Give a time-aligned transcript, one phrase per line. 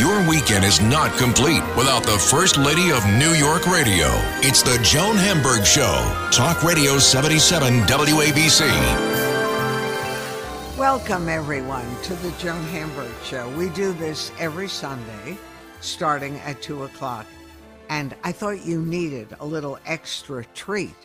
[0.00, 4.08] Your weekend is not complete without the First Lady of New York Radio.
[4.42, 6.28] It's the Joan Hamburg Show.
[6.32, 8.68] Talk Radio 77 WABC.
[10.76, 13.48] Welcome, everyone, to the Joan Hamburg Show.
[13.50, 15.38] We do this every Sunday
[15.80, 17.26] starting at 2 o'clock.
[17.88, 20.96] And I thought you needed a little extra treat.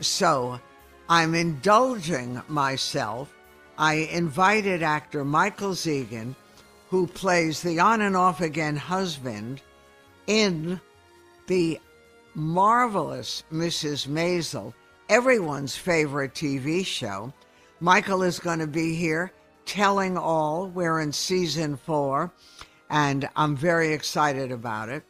[0.00, 0.60] So
[1.08, 3.34] I'm indulging myself.
[3.78, 6.36] I invited actor Michael Zegan
[6.90, 9.60] who plays the on and off again husband
[10.26, 10.80] in
[11.46, 11.80] the
[12.34, 14.06] marvelous Mrs.
[14.06, 14.74] Maisel,
[15.08, 17.32] everyone's favorite TV show.
[17.80, 19.32] Michael is going to be here
[19.64, 20.68] telling all.
[20.68, 22.32] We're in season four,
[22.88, 25.02] and I'm very excited about it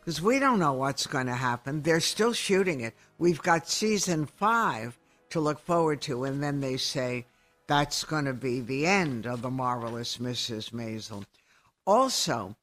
[0.00, 1.82] because we don't know what's going to happen.
[1.82, 2.94] They're still shooting it.
[3.18, 4.98] We've got season five
[5.30, 7.26] to look forward to, and then they say,
[7.72, 10.72] that's going to be the end of the marvelous Mrs.
[10.72, 11.24] Maisel.
[11.86, 12.54] Also,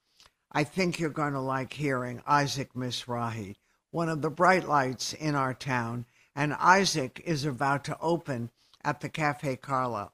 [0.51, 3.55] I think you're going to like hearing Isaac Mizrahi,
[3.89, 6.05] one of the bright lights in our town.
[6.35, 8.51] And Isaac is about to open
[8.83, 10.13] at the Cafe Carlyle.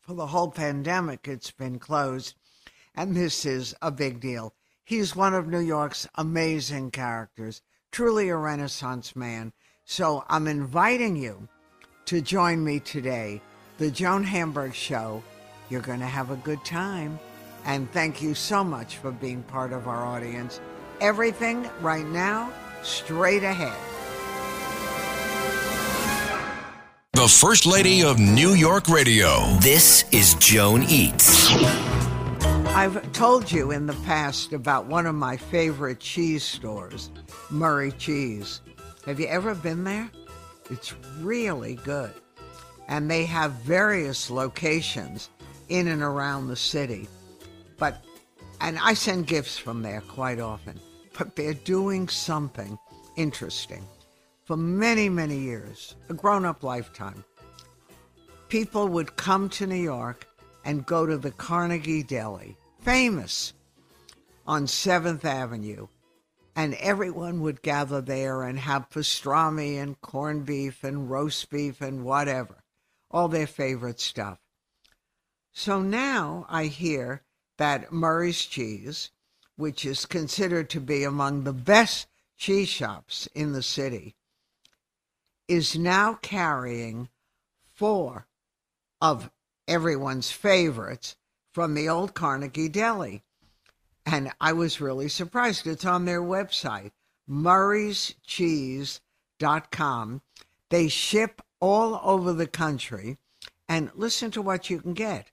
[0.00, 2.34] For the whole pandemic, it's been closed,
[2.96, 4.52] and this is a big deal.
[4.84, 9.52] He's one of New York's amazing characters, truly a Renaissance man.
[9.84, 11.46] So I'm inviting you
[12.06, 13.40] to join me today
[13.82, 15.24] the Joan Hamburg Show.
[15.68, 17.18] You're going to have a good time.
[17.64, 20.60] And thank you so much for being part of our audience.
[21.00, 22.52] Everything right now,
[22.84, 23.76] straight ahead.
[27.14, 29.40] The First Lady of New York Radio.
[29.60, 31.50] This is Joan Eats.
[32.76, 37.10] I've told you in the past about one of my favorite cheese stores,
[37.50, 38.60] Murray Cheese.
[39.06, 40.08] Have you ever been there?
[40.70, 42.14] It's really good
[42.88, 45.30] and they have various locations
[45.68, 47.08] in and around the city.
[47.78, 48.04] But,
[48.60, 50.80] and I send gifts from there quite often,
[51.18, 52.78] but they're doing something
[53.16, 53.84] interesting.
[54.44, 57.24] For many, many years, a grown up lifetime,
[58.48, 60.26] people would come to New York
[60.64, 63.52] and go to the Carnegie Deli, famous
[64.46, 65.86] on 7th Avenue.
[66.54, 72.04] And everyone would gather there and have pastrami and corned beef and roast beef and
[72.04, 72.61] whatever
[73.12, 74.38] all their favorite stuff.
[75.52, 77.22] So now I hear
[77.58, 79.10] that Murray's Cheese,
[79.56, 82.06] which is considered to be among the best
[82.36, 84.16] cheese shops in the city,
[85.46, 87.10] is now carrying
[87.74, 88.26] four
[89.00, 89.30] of
[89.68, 91.16] everyone's favorites
[91.52, 93.22] from the old Carnegie Deli.
[94.06, 95.66] And I was really surprised.
[95.66, 96.92] It's on their website,
[97.28, 100.22] murrayscheese.com.
[100.70, 103.16] They ship all over the country.
[103.68, 105.30] And listen to what you can get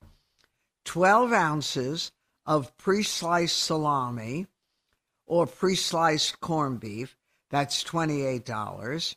[0.85, 2.12] 12 ounces
[2.45, 4.45] of pre sliced salami
[5.25, 7.17] or pre sliced corned beef,
[7.50, 9.16] that's $28.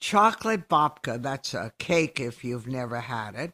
[0.00, 3.52] Chocolate babka, that's a cake if you've never had it,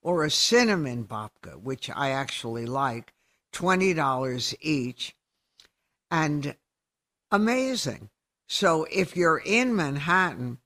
[0.00, 3.12] or a cinnamon babka, which I actually like,
[3.52, 5.14] $20 each.
[6.10, 6.56] And
[7.30, 8.08] amazing.
[8.48, 10.58] So if you're in Manhattan,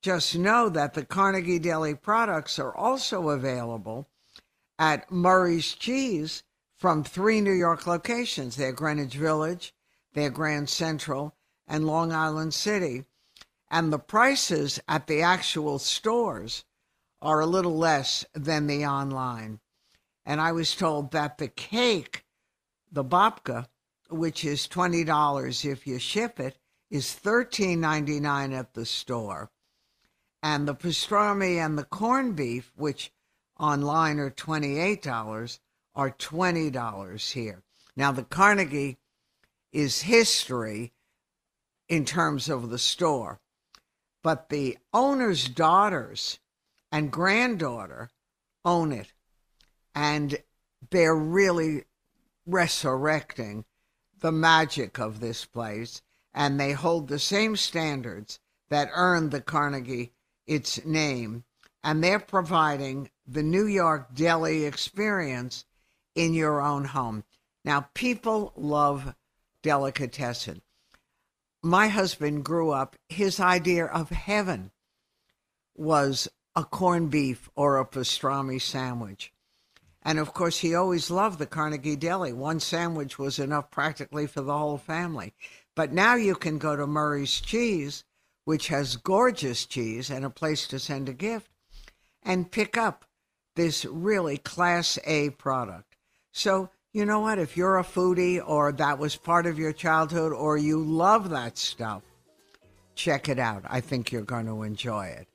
[0.00, 4.08] just know that the Carnegie Deli products are also available
[4.78, 6.44] at Murray's Cheese
[6.76, 8.54] from three New York locations.
[8.54, 9.74] They're Greenwich Village,
[10.12, 11.34] they're Grand Central,
[11.66, 13.04] and Long Island City.
[13.70, 16.64] And the prices at the actual stores
[17.20, 19.58] are a little less than the online.
[20.24, 22.24] And I was told that the cake,
[22.90, 23.66] the babka,
[24.08, 26.56] which is $20 if you ship it,
[26.88, 29.50] is $13.99 at the store
[30.42, 33.12] and the pastrami and the corned beef, which
[33.58, 35.58] online are $28,
[35.94, 37.62] are $20 here.
[37.96, 38.98] Now, the Carnegie
[39.72, 40.92] is history
[41.88, 43.40] in terms of the store,
[44.22, 46.38] but the owner's daughters
[46.92, 48.10] and granddaughter
[48.64, 49.12] own it,
[49.94, 50.38] and
[50.90, 51.84] they're really
[52.46, 53.64] resurrecting
[54.20, 56.02] the magic of this place,
[56.32, 58.38] and they hold the same standards
[58.68, 60.12] that earned the Carnegie
[60.48, 61.44] its name,
[61.84, 65.64] and they're providing the New York deli experience
[66.16, 67.22] in your own home.
[67.64, 69.14] Now, people love
[69.62, 70.62] delicatessen.
[71.62, 74.70] My husband grew up, his idea of heaven
[75.76, 79.32] was a corned beef or a pastrami sandwich.
[80.02, 82.32] And of course, he always loved the Carnegie Deli.
[82.32, 85.34] One sandwich was enough practically for the whole family.
[85.76, 88.04] But now you can go to Murray's Cheese,
[88.48, 91.50] which has gorgeous cheese and a place to send a gift,
[92.22, 93.04] and pick up
[93.56, 95.96] this really class A product.
[96.32, 97.38] So, you know what?
[97.38, 101.58] If you're a foodie or that was part of your childhood or you love that
[101.58, 102.02] stuff,
[102.94, 103.64] check it out.
[103.68, 105.28] I think you're going to enjoy it.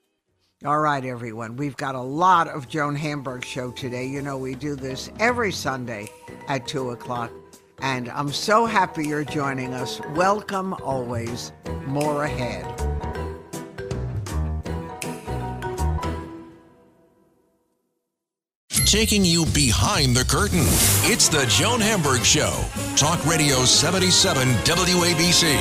[0.66, 1.56] All right, everyone.
[1.56, 4.08] We've got a lot of Joan Hamburg show today.
[4.08, 6.10] You know, we do this every Sunday
[6.48, 7.32] at 2 o'clock.
[7.80, 10.02] And I'm so happy you're joining us.
[10.16, 11.52] Welcome always.
[11.86, 13.03] More ahead.
[18.94, 20.62] Taking you behind the curtain.
[21.10, 22.64] It's the Joan Hamburg Show.
[22.96, 25.56] Talk Radio 77 WABC.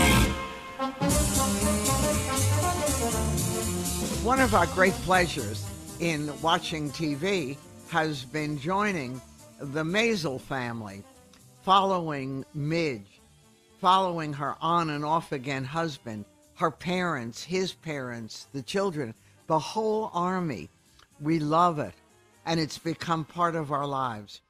[4.23, 5.67] One of our great pleasures
[5.99, 7.57] in watching TV
[7.89, 9.19] has been joining
[9.59, 11.03] the Maisel family,
[11.63, 13.23] following Midge,
[13.81, 16.27] following her on and off again husband,
[16.57, 19.15] her parents, his parents, the children,
[19.47, 20.69] the whole army.
[21.19, 21.95] We love it,
[22.47, 24.41] and it's become part of our lives.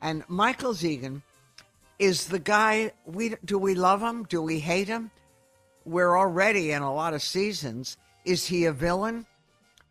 [0.00, 1.22] And Michael Zegan
[1.98, 4.24] is the guy we do we love him?
[4.24, 5.10] Do we hate him?
[5.84, 7.96] We're already in a lot of seasons.
[8.24, 9.26] Is he a villain?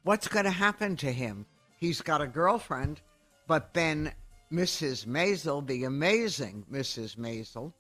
[0.04, 1.46] What's going to happen to him?
[1.78, 3.02] He's got a girlfriend,
[3.48, 4.12] but then
[4.52, 5.06] Mrs.
[5.06, 7.16] Maisel, the amazing Mrs.
[7.16, 7.74] Maisel,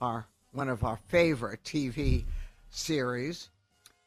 [0.00, 2.24] our one of our favorite TV
[2.70, 3.50] series,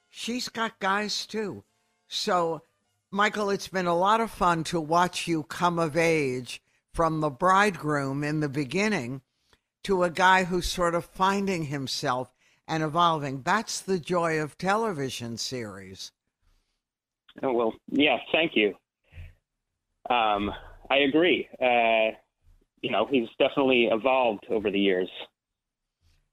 [0.10, 1.64] she's got guys too.
[2.08, 2.64] So,
[3.14, 6.62] Michael, it's been a lot of fun to watch you come of age
[6.94, 9.22] from the bridegroom in the beginning
[9.84, 12.32] to a guy who's sort of finding himself
[12.70, 13.42] and evolving.
[13.42, 16.14] That's the joy of television series.
[17.44, 18.76] Oh, well, yeah, thank you.
[20.10, 20.50] Um,
[20.90, 21.50] I agree.
[21.62, 22.16] Uh,
[22.82, 25.10] you know, he's definitely evolved over the years.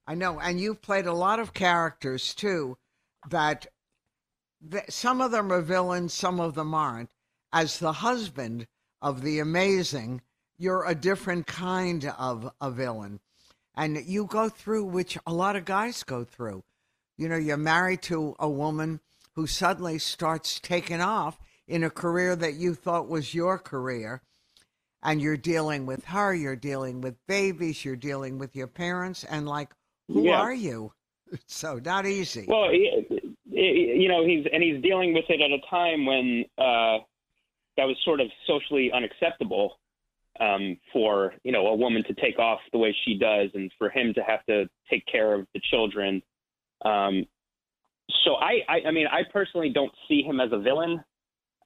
[0.07, 2.79] I know, and you've played a lot of characters too.
[3.31, 3.67] That, that
[4.89, 7.11] some of them are villains, some of them aren't.
[7.53, 8.67] As the husband
[9.01, 10.21] of the amazing,
[10.59, 13.21] you're a different kind of a villain,
[13.77, 16.65] and you go through which a lot of guys go through.
[17.17, 19.01] You know, you're married to a woman
[19.35, 24.23] who suddenly starts taking off in a career that you thought was your career.
[25.01, 29.49] And you're dealing with her, you're dealing with babies, you're dealing with your parents, and
[29.49, 29.71] like,
[30.09, 30.41] who Yeah.
[30.41, 30.93] are you?
[31.47, 32.47] So not easy.
[32.49, 32.71] Well,
[33.59, 36.99] he- he- you know, he's and he's dealing with it at a time when uh,
[37.77, 39.79] that was sort of socially unacceptable
[40.41, 43.91] um, for you know a woman to take off the way she does, and for
[43.91, 46.23] him to have to take care of the children.
[46.85, 47.27] Um,
[48.25, 51.03] so I, I, I mean, I personally don't see him as a villain.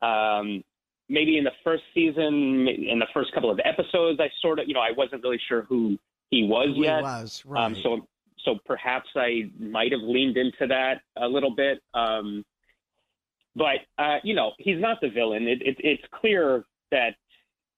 [0.00, 0.64] Um,
[1.08, 4.74] maybe in the first season, in the first couple of episodes, I sort of, you
[4.74, 5.96] know, I wasn't really sure who
[6.30, 7.02] he was Who he yet.
[7.02, 7.64] was, right.
[7.64, 8.08] Um, so,
[8.44, 11.80] so perhaps I might have leaned into that a little bit.
[11.94, 12.44] Um,
[13.54, 15.46] but uh, you know, he's not the villain.
[15.46, 17.14] It, it, it's clear that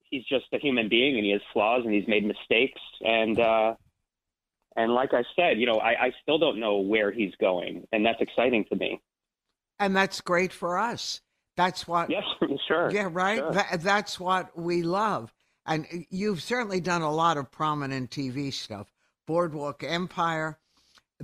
[0.05, 2.81] he's just a human being and he has flaws and he's made mistakes.
[3.00, 3.75] And uh,
[4.76, 8.05] and like I said, you know, I, I still don't know where he's going, and
[8.05, 9.00] that's exciting to me.
[9.79, 11.20] and that's great for us.
[11.56, 12.24] That's what Yes,
[12.69, 12.91] sure.
[12.91, 13.38] Yeah, right.
[13.38, 13.53] Sure.
[13.53, 15.32] That, that's what we love.
[15.67, 18.93] And you've certainly done a lot of prominent TV stuff.
[19.27, 20.58] Boardwalk Empire,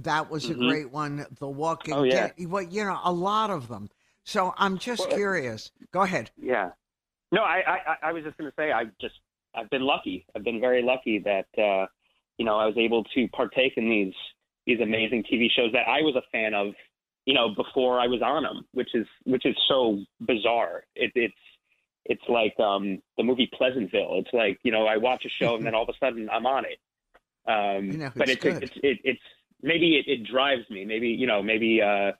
[0.04, 0.69] that was a Mhm.
[0.69, 1.26] great one.
[1.38, 2.28] The Walking Oh, yeah.
[2.28, 3.88] Dead, well, you know, a lot of them.
[4.25, 5.73] So I'm just Well, uh, curious.
[5.92, 6.30] Go ahead.
[6.37, 6.71] Yeah.
[7.33, 9.14] No, I, I, I- was just going to say, I just,
[9.54, 10.26] I've been lucky.
[10.35, 11.87] I've been very lucky that, uh,
[12.38, 14.14] you know, I was able to partake in these,
[14.66, 16.75] these amazing TV shows that I was a fan of,
[17.26, 20.85] you know, before I was on them, which is, which is so bizarre.
[20.95, 21.35] It, it's,
[22.07, 24.19] it's like um, the movie Pleasantville.
[24.25, 26.47] It's like, you know, I watch a show and then all of a sudden I'm
[26.47, 26.78] on it.
[27.47, 29.21] Um, You know, but it's it's, it's, it, it's
[29.62, 30.85] maybe it, it drives me.
[30.85, 32.12] Maybe, you know, maybe, uh,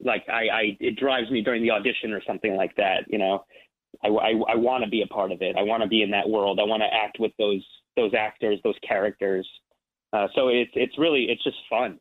[0.00, 3.04] like I, I, it drives me during the audition or something like that.
[3.08, 3.44] You know,
[4.04, 5.56] I, I, I want to be a part of it.
[5.56, 6.60] I want to be in that world.
[6.60, 7.64] I want to act with those
[7.96, 9.48] those actors, those characters.
[10.12, 11.98] Uh, so it's it's really it's just fun.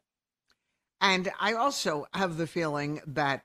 [1.01, 3.43] And I also have the feeling that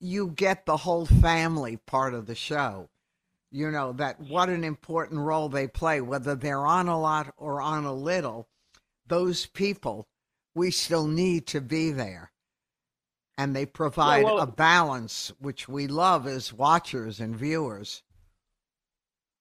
[0.00, 2.88] you get the whole family part of the show.
[3.50, 7.62] You know, that what an important role they play, whether they're on a lot or
[7.62, 8.48] on a little.
[9.06, 10.06] Those people,
[10.54, 12.32] we still need to be there.
[13.36, 18.02] And they provide well- a balance, which we love as watchers and viewers.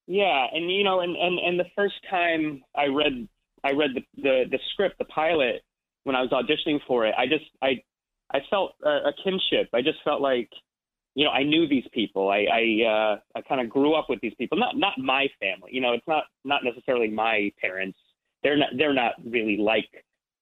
[0.08, 3.28] Yeah, and you know, and and and the first time I read
[3.64, 5.64] I read the the, the script, the pilot,
[6.06, 7.84] when I was auditioning for it, I just I
[8.32, 9.70] I felt a, a kinship.
[9.74, 10.50] I just felt like
[11.16, 12.30] you know I knew these people.
[12.30, 14.58] I I uh, I kind of grew up with these people.
[14.58, 15.72] Not not my family.
[15.74, 17.98] You know, it's not not necessarily my parents.
[18.44, 19.90] They're not they're not really like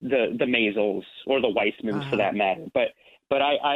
[0.10, 2.10] the the Maisels or the Weissmans Uh-huh.
[2.12, 2.66] for that matter.
[2.74, 2.90] But
[3.30, 3.76] but I, I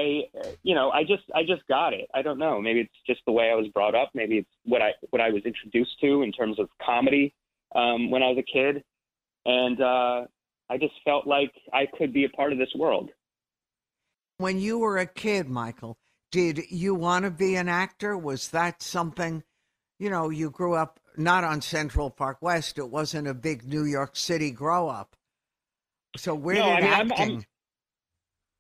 [0.64, 2.08] you know I just I just got it.
[2.14, 2.62] I don't know.
[2.62, 4.10] Maybe it's just the way I was brought up.
[4.14, 7.34] Maybe it's what I what I was introduced to in terms of comedy
[7.76, 8.84] um, when I was a kid,
[9.46, 10.26] and uh,
[10.70, 13.10] I just felt like I could be a part of this world.
[14.38, 15.98] When you were a kid, Michael,
[16.32, 18.18] did you want to be an actor?
[18.18, 19.44] Was that something,
[20.00, 22.78] you know, you grew up not on Central Park West.
[22.78, 25.16] It wasn't a big New York City grow up.
[26.18, 27.32] So where No, did I mean, I'm- acting?
[27.36, 27.44] I'm-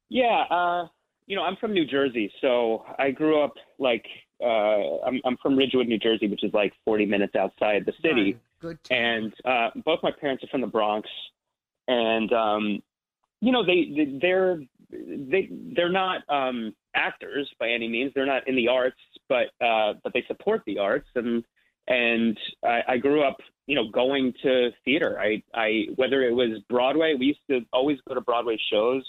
[0.09, 0.87] Yeah, uh,
[1.27, 4.05] you know, I'm from New Jersey, so I grew up like
[4.41, 8.33] uh, I'm, I'm from Ridgewood, New Jersey, which is like 40 minutes outside the city.
[8.33, 8.39] Right.
[8.61, 8.83] Good.
[8.85, 8.97] time.
[8.97, 11.07] and uh, both my parents are from the Bronx,
[11.87, 12.83] and um,
[13.41, 18.11] you know they they- they're they they're not um, actors by any means.
[18.15, 18.97] They're not in the arts,
[19.29, 21.43] but uh, but they support the arts, and
[21.89, 25.19] and I, I grew up you know going to theater.
[25.19, 29.03] I I whether it was Broadway, we used to always go to Broadway shows,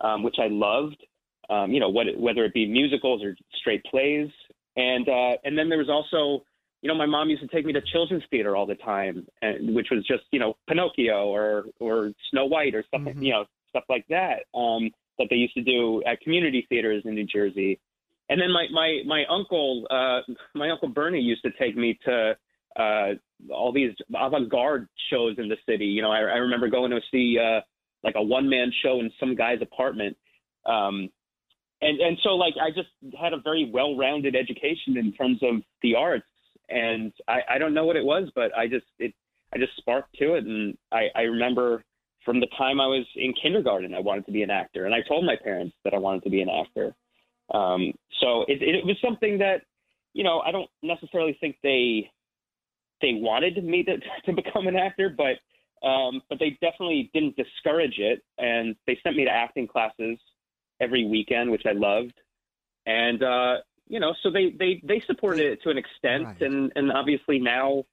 [0.00, 1.02] um, which I loved.
[1.48, 4.28] Um, you know what, whether it be musicals or straight plays,
[4.76, 6.44] and uh, and then there was also
[6.82, 9.74] you know, my mom used to take me to children's theater all the time, and
[9.74, 13.22] which was just you know Pinocchio or or Snow White or stuff Mhm.
[13.22, 17.14] you know stuff like that um, that they used to do at community theaters in
[17.14, 17.80] New Jersey.
[18.28, 20.20] And then my my my uncle uh,
[20.54, 22.36] my uncle Bernie used to take me to
[22.76, 23.08] uh,
[23.50, 25.86] all these avant-garde shows in the city.
[25.86, 27.60] You know, I, I remember going to see uh,
[28.02, 30.16] like a one-man show in some guy's apartment.
[30.66, 31.08] Um,
[31.80, 32.88] and and so like I just
[33.20, 36.26] had a very well-rounded education in terms of the arts,
[36.68, 39.14] and I, I don't know what it was, but I just it
[39.54, 41.84] I just sparked to it, and I, I remember
[42.24, 45.02] from the time I was in kindergarten I wanted to be an actor, and I
[45.06, 46.94] told my parents that I wanted to be an actor.
[47.52, 49.62] Um, so it, it was something that
[50.12, 52.10] you know I don't necessarily think they
[53.00, 57.98] they wanted me to to become an actor, but um, but they definitely didn't discourage
[57.98, 60.18] it, and they sent me to acting classes
[60.80, 62.14] every weekend, which I loved,
[62.86, 63.56] and uh,
[63.88, 66.40] you know, so they they they supported it to an extent, Right.
[66.40, 67.84] and and obviously now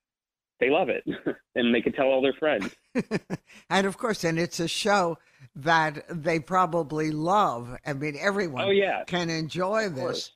[0.59, 1.03] they love it,
[1.55, 2.73] and they can tell all their friends.
[3.69, 5.17] and of course, and it's a show
[5.55, 7.77] that they probably love.
[7.85, 10.03] I mean, everyone Oh yeah, can enjoy Of this.
[10.03, 10.31] course.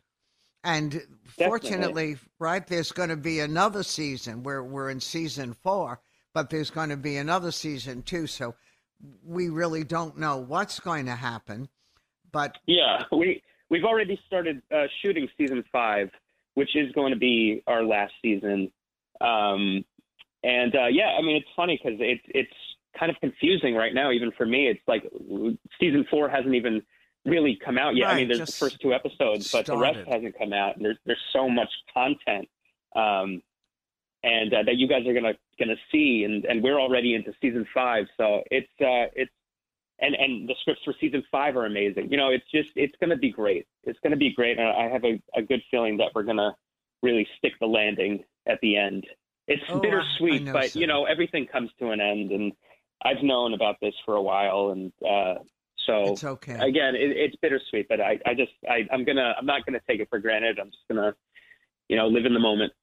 [0.63, 4.43] And fortunately, right, there's going to be another season.
[4.43, 6.01] We're we're in season four,
[6.33, 8.27] but there's going to be another season too.
[8.27, 8.55] So
[9.23, 11.69] we really don't know what's going to happen.
[12.31, 13.03] But yeah.
[13.11, 16.09] We we've already started uh, shooting season five,
[16.55, 18.71] which is going to be our last season.
[19.21, 19.85] Um,
[20.43, 22.53] and uh, yeah, I mean, it's funny because it's it's
[22.97, 24.67] kind of confusing right now, even for me.
[24.67, 25.03] It's like
[25.79, 26.81] season four hasn't even
[27.25, 28.09] really come out yet.
[28.09, 30.75] I mean, there's the first two episodes, but the rest hasn't come out.
[30.77, 32.47] And there's there's so much content,
[32.95, 33.41] um,
[34.23, 37.65] and uh, that you guys are gonna gonna see, and and we're already into season
[37.73, 39.31] five, so it's uh, it's
[39.99, 42.09] and and the scripts for season five are amazing.
[42.11, 43.65] You know, it's just it's gonna be great.
[43.83, 46.55] It's gonna be great, and I have a, a good feeling that we're gonna
[47.03, 49.05] really stick the landing at the end.
[49.47, 50.79] It's Oh, I- I bittersweet, but so.
[50.79, 52.51] you know everything comes to an end, and
[53.03, 55.35] I've known about this for a while, and uh,
[55.85, 56.53] so it's okay.
[56.53, 57.87] again, it, it's bittersweet.
[57.87, 60.59] But I, I just I, I'm gonna I'm not gonna take it for granted.
[60.59, 61.15] I'm just gonna
[61.87, 62.73] you know live in the moment.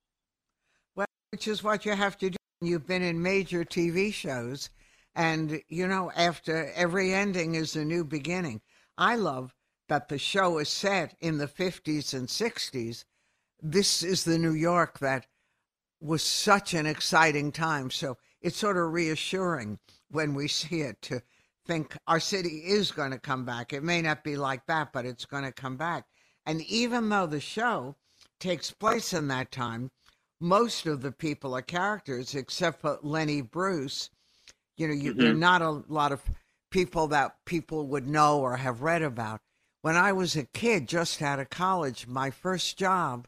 [0.94, 2.36] Well, which is what you have to do.
[2.60, 4.70] You've been in major TV shows,
[5.14, 8.60] and you know, after every ending is a new beginning.
[8.96, 9.52] I love
[9.88, 13.04] that the show is set in the 50s and 60s.
[13.60, 15.26] This is the New York that
[16.00, 17.90] was such an exciting time.
[17.90, 19.78] So it's sort of reassuring
[20.14, 21.20] when we see it to
[21.66, 23.72] think our city is going to come back.
[23.72, 26.06] It may not be like that, but it's going to come back.
[26.46, 27.96] And even though the show
[28.38, 29.90] takes place in that time,
[30.40, 34.10] most of the people are characters except for Lenny Bruce.
[34.76, 35.40] You know, you, there are mm-hmm.
[35.40, 36.22] not a lot of
[36.70, 39.40] people that people would know or have read about.
[39.80, 43.26] When I was a kid, just out of college, my first job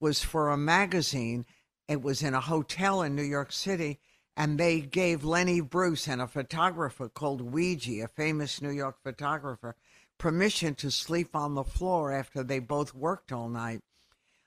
[0.00, 1.46] was for a magazine.
[1.88, 3.98] It was in a hotel in New York City,
[4.38, 9.74] and they gave Lenny Bruce and a photographer called Weegee, a famous New York photographer,
[10.16, 13.80] permission to sleep on the floor after they both worked all night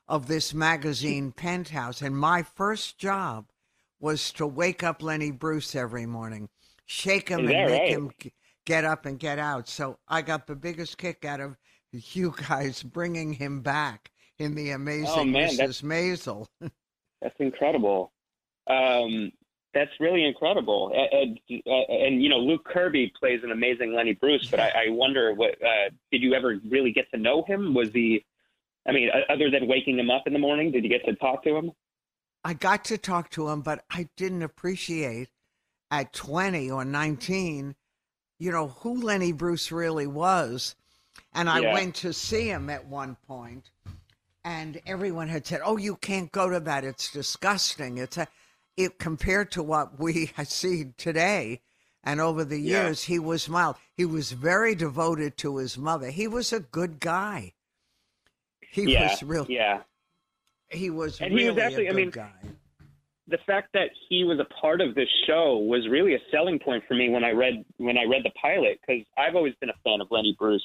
[0.07, 2.01] of this magazine penthouse.
[2.01, 3.47] And my first job
[3.99, 6.47] was to wake up Lenny Bruce every morning,
[6.85, 7.89] shake him Is and make right?
[7.89, 8.11] him
[8.65, 9.67] get up and get out.
[9.67, 11.57] So I got the biggest kick out of
[11.91, 15.57] you guys bringing him back in the amazing Oh, man, Mrs.
[15.57, 16.47] that's- Maisel.
[17.21, 18.11] That's incredible.
[18.67, 19.31] Um,
[19.73, 20.91] that's really incredible.
[20.93, 24.89] And, and, and, you know, Luke Kirby plays an amazing Lenny Bruce, but I, I
[24.89, 27.73] wonder what uh, did you ever really get to know him?
[27.73, 28.25] Was he?
[28.87, 31.43] I mean, other than waking him up in the morning, did you get to talk
[31.43, 31.71] to him?
[32.43, 35.29] I got to talk to him, but I didn't appreciate
[35.91, 37.75] at 20 or 19,
[38.39, 40.75] you know, who Lenny Bruce really was.
[41.33, 41.73] And I Yeah.
[41.73, 43.69] went to see him at one point,
[44.43, 48.27] and everyone had said, "Oh, you can't go to that; it's disgusting." It's a,
[48.77, 51.61] it compared to what we see today.
[52.03, 52.85] And over the Yeah.
[52.85, 53.75] years, he was mild.
[53.95, 56.09] He was very devoted to his mother.
[56.09, 57.53] He was a good guy.
[58.71, 59.45] He yeah, was real.
[59.49, 59.81] yeah.
[60.69, 62.31] He was And he was actually- a I good mean, guy.
[63.27, 66.83] the fact that he was a part of this show was really a selling point
[66.87, 69.77] for me when I read when I read the pilot because I've always been a
[69.83, 70.63] fan of Lenny Bruce.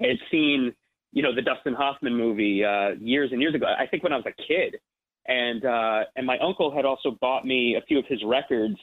[0.00, 0.74] I had seen
[1.12, 3.66] you know the Dustin Hoffman movie uh, years and years ago.
[3.66, 4.78] I think when I was a kid,
[5.26, 8.76] and uh, and my uncle had also bought me a few of his records,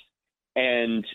[0.55, 1.05] and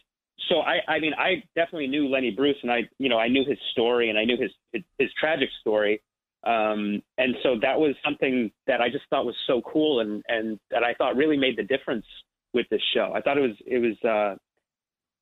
[0.48, 3.44] so I I mean I definitely knew Lenny Bruce and I you know I knew
[3.46, 6.02] his story and I knew his his, his tragic story.
[6.44, 10.58] Um, and so that was something that I just thought was so cool and, and
[10.70, 12.04] that I thought really made the difference
[12.52, 13.12] with this show.
[13.14, 14.36] I thought it was, it was, uh,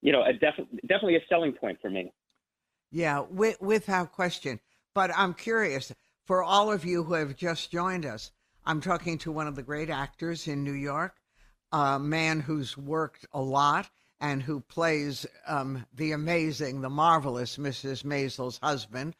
[0.00, 2.12] you know, a def- definitely a selling point for me.
[2.90, 4.60] Yeah, with, without question.
[4.94, 5.92] But I'm curious
[6.24, 8.30] for all of you who have just joined us,
[8.64, 11.14] I'm talking to one of the great actors in New York,
[11.72, 13.88] a man who's worked a lot
[14.20, 18.04] and who plays um, the amazing, the marvelous Mrs.
[18.04, 19.16] Maisel's husband.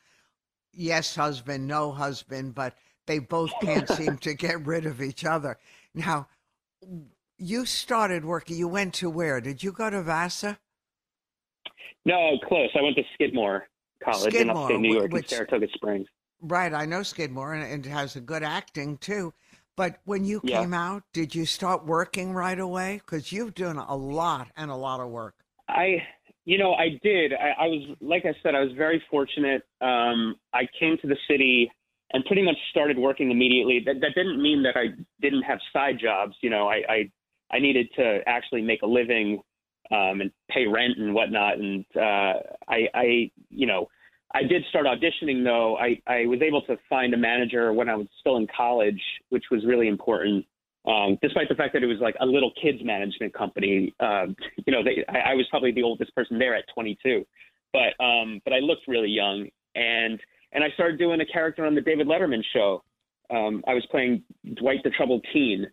[0.72, 2.74] Yes, husband, no husband, but
[3.06, 5.58] they both can't seem to get rid of each other.
[5.94, 6.28] Now,
[7.38, 9.40] you started working, you went to where?
[9.40, 10.58] Did you go to Vassar?
[12.04, 12.68] No, close.
[12.78, 13.68] I went to Skidmore
[14.04, 16.06] College in upstate New York which- in Saratoga Springs.
[16.42, 19.34] Right, I know Skidmore, and, and it has a good acting too.
[19.76, 20.60] But when you Yeah.
[20.60, 23.00] came out, did you start working right away?
[23.04, 25.34] Because you've done a lot and a lot of work.
[25.68, 26.02] I,
[26.44, 27.32] you know, I did.
[27.32, 29.62] I, I was, like I said, I was very fortunate.
[29.80, 31.70] Um, I came to the city
[32.12, 33.82] and pretty much started working immediately.
[33.86, 34.88] That, that didn't mean that I
[35.20, 36.34] didn't have side jobs.
[36.42, 37.10] You know, I, I,
[37.52, 39.40] I needed to actually make a living
[39.90, 41.58] um, and pay rent and whatnot.
[41.58, 43.88] And uh, I, I, you know,
[44.32, 45.76] I did start auditioning though.
[45.76, 49.44] I, I was able to find a manager when I was still in college, which
[49.50, 50.46] was really important.
[50.86, 54.72] Um, despite the fact that it was like a little kids management company, um, you
[54.72, 57.26] know, they, I, I was probably the oldest person there at 22,
[57.72, 60.18] but um, but I looked really young, and
[60.52, 62.82] and I started doing a character on the David Letterman show.
[63.30, 64.22] Um, I was playing
[64.54, 65.66] Dwight the Troubled Teen,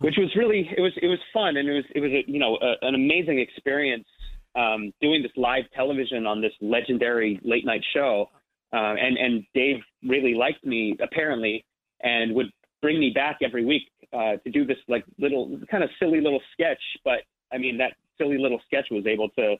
[0.00, 2.38] which was really it was it was fun and it was it was a, you
[2.38, 4.06] know a, an amazing experience
[4.54, 8.30] um, doing this live television on this legendary late night show.
[8.72, 11.64] Uh, and and Dave really liked me apparently,
[12.02, 12.50] and would
[12.82, 16.40] bring me back every week uh, to do this like little kind of silly little
[16.52, 16.82] sketch.
[17.04, 17.20] But
[17.52, 19.56] I mean that silly little sketch was able to,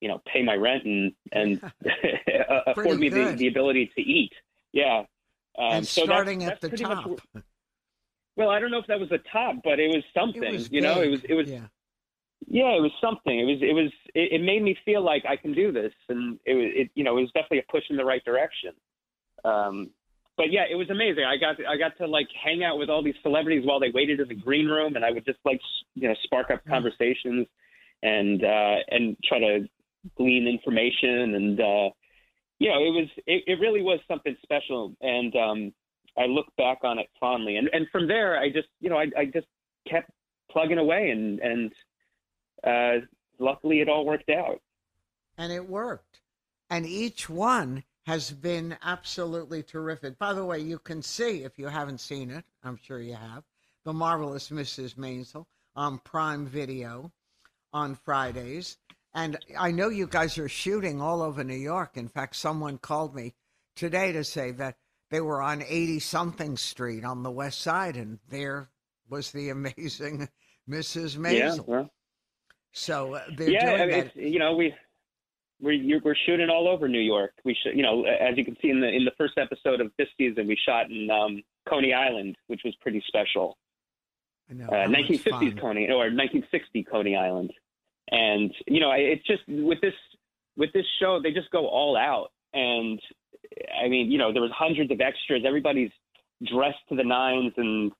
[0.00, 1.60] you know, pay my rent and and
[2.66, 4.32] afford me the, the ability to eat.
[4.72, 5.04] Yeah.
[5.58, 7.44] Um, and so that's- starting that's at the pretty much top.
[8.36, 10.42] well, I don't know if that was the top, but it was something.
[10.42, 11.66] It was you know, it was it was yeah.
[12.48, 13.38] Yeah, it was something.
[13.38, 16.38] It was it was it, it made me feel like I can do this, and
[16.44, 18.72] it was it you know it was definitely a push in the right direction.
[19.44, 19.90] Um,
[20.36, 21.24] but yeah, it was amazing.
[21.24, 24.20] I got I got to like hang out with all these celebrities while they waited
[24.20, 25.60] in the green room, and I would just like
[25.94, 27.46] you know spark up conversations
[28.02, 29.68] and uh, and try to
[30.16, 31.90] glean information, and uh,
[32.58, 35.72] you know it was it, it really was something special, and um,
[36.18, 39.06] I look back on it fondly, and and from there I just you know I
[39.16, 39.46] I just
[39.88, 40.10] kept
[40.50, 41.72] plugging away, and and
[42.66, 42.98] uh,
[43.38, 44.60] luckily it all worked out.
[45.38, 46.20] and it worked.
[46.70, 50.18] And each one has been absolutely terrific.
[50.18, 53.44] By the way, you can see, if you haven't seen it, I'm sure you have,
[53.84, 54.94] The Marvelous Mrs.
[54.96, 55.44] Maisel
[55.76, 57.12] on Prime Video
[57.72, 58.78] on Fridays.
[59.14, 61.96] And I know you guys are shooting all over New York.
[61.96, 63.34] In fact, someone called me
[63.76, 64.76] today to say that
[65.10, 68.70] they were on 80 something street on the west side, and there
[69.10, 70.28] was the amazing
[70.68, 71.18] Mrs.
[71.18, 71.38] Maisel.
[71.38, 71.90] Yeah, well,
[72.72, 73.76] So uh, they're yeah.
[73.76, 74.16] doing I mean, that.
[74.16, 74.74] you know, we
[75.60, 77.32] we're you're, we're shooting all over New York.
[77.44, 79.92] We should, you know, as you can see in the in the first episode of
[79.98, 83.56] this season, we shot in um, Coney Island, which was pretty special.
[84.50, 85.58] I know, Uh, 1950s fun.
[85.58, 87.52] Coney or 1960 Coney Island,
[88.10, 89.94] and you know, it's just with this
[90.56, 92.32] with this show, they just go all out.
[92.52, 93.00] And
[93.82, 95.44] I mean, you know, there was hundreds of extras.
[95.46, 95.90] Everybody's
[96.44, 97.92] dressed to the nines, and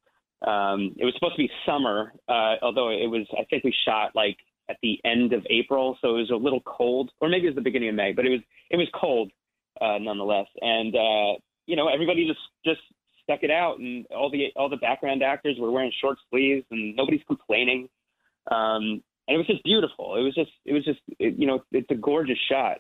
[0.46, 3.26] um, it was supposed to be summer, uh, although it was.
[3.38, 4.36] I think we shot like
[4.72, 7.56] at the end of April, so it was a little cold, or maybe it was
[7.56, 9.30] the beginning of May, but it was it was cold
[9.80, 10.46] uh, nonetheless.
[10.60, 12.80] And uh, you know, everybody just just
[13.22, 16.96] stuck it out, and all the all the background actors were wearing short sleeves, and
[16.96, 17.88] nobody's complaining.
[18.50, 20.16] Um, and it was just beautiful.
[20.16, 22.78] It was just it was just it, you know it's a gorgeous shot.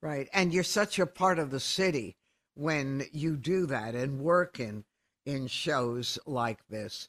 [0.00, 2.16] Right, and you're such a part of the city
[2.54, 4.84] when you do that and work in
[5.24, 7.08] in shows like this.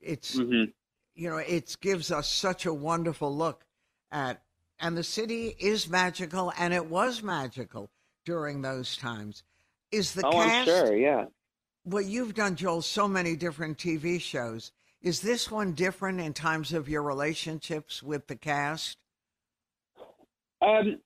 [0.00, 0.70] It's Mm-hmm.
[1.16, 3.64] You know it gives us such a wonderful look
[4.12, 4.42] at
[4.78, 7.90] and the city is magical and it was magical
[8.24, 9.42] during those times.
[9.90, 10.96] Is the Oh, cast I'm sure.
[10.96, 11.24] Yeah.
[11.84, 14.72] well you've done Joel so many different TV shows.
[15.02, 18.98] Is this one different in terms of your relationships with the cast?
[20.62, 20.98] Um,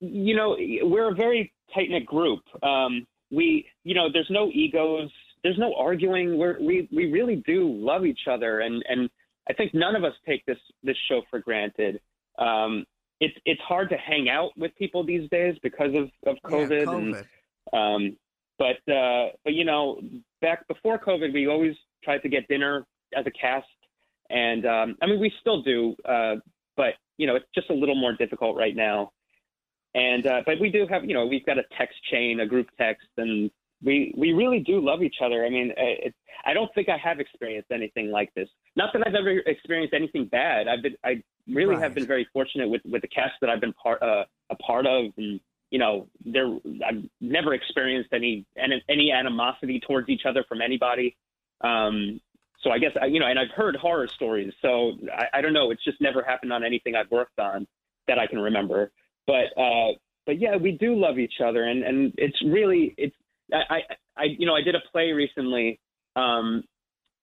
[0.00, 2.40] you know, we're a very tight knit group.
[2.62, 5.10] Um, we, you know, there's no egos,
[5.42, 6.38] there's no arguing.
[6.38, 9.10] We're, we we really do love each other, and and
[9.48, 12.00] I think none of us take this this show for granted.
[12.38, 12.84] Um,
[13.20, 16.92] it's it's hard to hang out with people these days because of of COVID, yeah,
[16.92, 17.96] and COVID.
[17.96, 18.16] um,
[18.58, 20.00] but uh, but you know,
[20.40, 22.84] back before COVID, we always tried to get dinner
[23.16, 23.66] as a cast,
[24.30, 26.36] and um, I mean, we still do, uh,
[26.76, 29.12] but you know, it's just a little more difficult right now.
[29.94, 32.68] And uh, but we do have, you know, we've got a text chain, a group
[32.78, 33.50] text, and
[33.86, 35.46] we we really do love each other.
[35.46, 38.48] I mean, it, I don't think I have experienced anything like this.
[38.74, 40.66] Not that I've ever experienced anything bad.
[40.68, 41.82] I've been, I really Right.
[41.82, 44.86] have been very fortunate with with the cast that I've been part uh, a part
[44.86, 46.48] of, and you know, there
[46.86, 51.16] I've never experienced any any, any animosity towards each other from anybody.
[51.62, 52.20] Um,
[52.62, 54.52] so I guess I- you know, and I've heard horror stories.
[54.62, 55.70] So I, I don't know.
[55.70, 57.66] It's just never happened on anything I've worked on
[58.08, 58.90] that I can remember.
[59.28, 59.92] But uh,
[60.26, 63.14] but yeah, we do love each other, and and it's really it's
[63.52, 63.80] I
[64.16, 65.80] I, you know I did a play recently.
[66.14, 66.64] Um,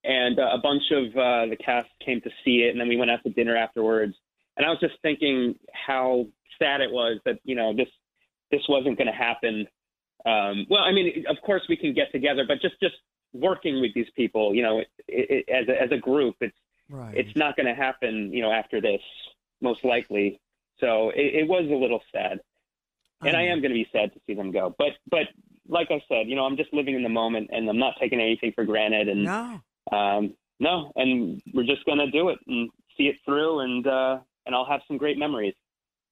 [0.03, 2.97] and uh, a bunch of uh, the cast came to see it, and then we
[2.97, 4.13] went out to dinner afterwards.
[4.57, 6.27] And I was just thinking how
[6.59, 7.87] sad it was that you know this
[8.51, 9.67] this wasn't going to happen.
[10.25, 12.95] Um, well, I mean, of course we can get together, but just just
[13.33, 16.55] working with these people, you know, it, it, as a, as a group, it's
[16.89, 17.15] Right.
[17.15, 19.01] it's not going to happen, you know, after this,
[19.61, 20.39] most likely.
[20.79, 22.41] So it, it was a little sad,
[23.21, 24.75] and I am going to be sad to see them go.
[24.77, 25.27] But but
[25.67, 28.19] like I said, you know, I'm just living in the moment, and I'm not taking
[28.19, 29.07] anything for granted.
[29.07, 29.61] And No.
[29.91, 34.19] um, no, and we're just going to do it and see it through, and uh,
[34.45, 35.53] and I'll have some great memories.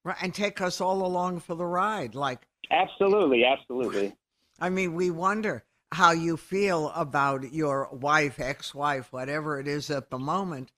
[0.04, 2.16] Right, and take us all along for the ride.
[2.16, 4.14] Like, Absolutely, absolutely.
[4.60, 9.90] I mean, we wonder how you feel about your wife, ex wife, whatever it is
[9.92, 10.72] at the moment,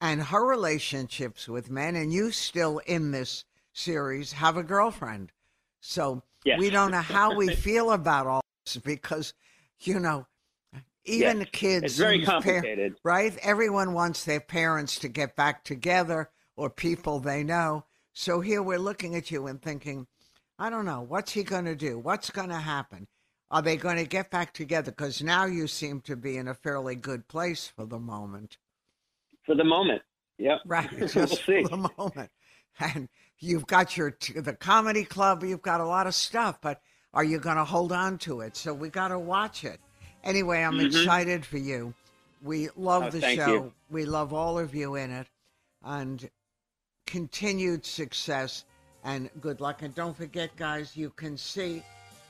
[0.00, 1.94] and her relationships with men.
[1.94, 5.32] And you still in this series have a girlfriend.
[5.80, 6.58] So Yes.
[6.58, 9.34] we don't know how we feel about all this because,
[9.80, 10.26] you know,
[11.04, 11.48] even Yes.
[11.52, 11.84] kids.
[11.84, 12.96] It's very whose par- complicated.
[13.04, 13.36] right?
[13.42, 17.84] Everyone wants their parents to get back together or people they know.
[18.12, 20.06] So here we're looking at you and thinking,
[20.58, 21.98] I don't know, what's he going to do?
[21.98, 23.06] What's going to happen?
[23.50, 24.90] Are they going to get back together?
[24.90, 28.58] Because now you seem to be in a fairly good place for the moment.
[29.46, 30.02] For the moment,
[30.36, 30.58] yep.
[30.66, 31.62] Right, we'll just see.
[31.62, 32.30] for the moment.
[32.80, 33.08] And
[33.40, 36.80] you've got your the comedy club, you've got a lot of stuff, but
[37.14, 38.56] are you going to hold on to it?
[38.56, 39.80] So we got to watch it.
[40.24, 41.94] Anyway, I'm excited for you.
[42.42, 43.16] We love Mm-hmm.
[43.16, 43.52] Oh, the show.
[43.52, 43.72] you.
[43.90, 45.26] We love all of you in it,
[45.84, 46.28] and
[47.06, 48.64] continued success
[49.04, 49.82] and good luck.
[49.82, 51.82] And don't forget, guys, you can see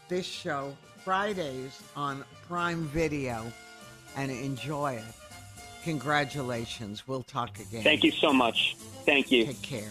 [0.09, 3.51] this show Fridays on Prime Video
[4.17, 5.05] and enjoy it.
[5.85, 7.09] Congratulations.
[7.09, 7.83] We'll talk again.
[7.83, 8.77] Thank you so much.
[9.07, 9.47] Thank you.
[9.47, 9.91] Take care.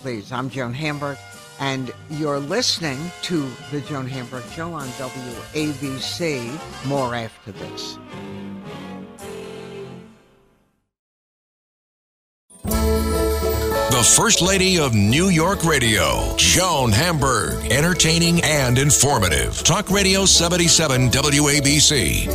[0.00, 1.18] Please, I'm Joan Hamburg,
[1.58, 6.86] and you're listening to The Joan Hamburg Show on WABC.
[6.86, 7.98] More after this.
[12.62, 17.72] The First Lady of New York Radio, Joan Hamburg.
[17.72, 19.64] Entertaining and informative.
[19.64, 22.28] Talk Radio 77 WABC.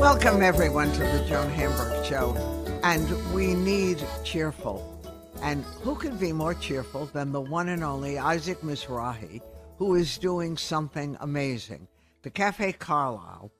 [0.00, 2.34] Welcome, everyone, to The Joan Hamburg Show.
[2.82, 4.93] And we need cheerful.
[5.42, 9.40] And who could be more cheerful than the one and only Isaac Mizrahi,
[9.78, 11.88] who is doing something amazing?
[12.22, 13.50] The Cafe Carlyle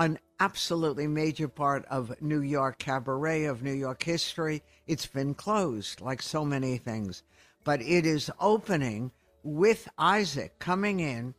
[0.00, 4.62] an absolutely major part of New York cabaret, of New York history.
[4.86, 7.22] It's been closed, like so many things.
[7.64, 9.10] But it is opening
[9.42, 11.34] with Isaac coming in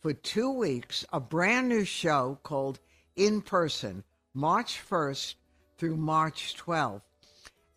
[0.00, 2.80] for two weeks, a brand new show called
[3.14, 4.02] In Person,
[4.34, 5.36] March 1st
[5.78, 7.02] through March 12th.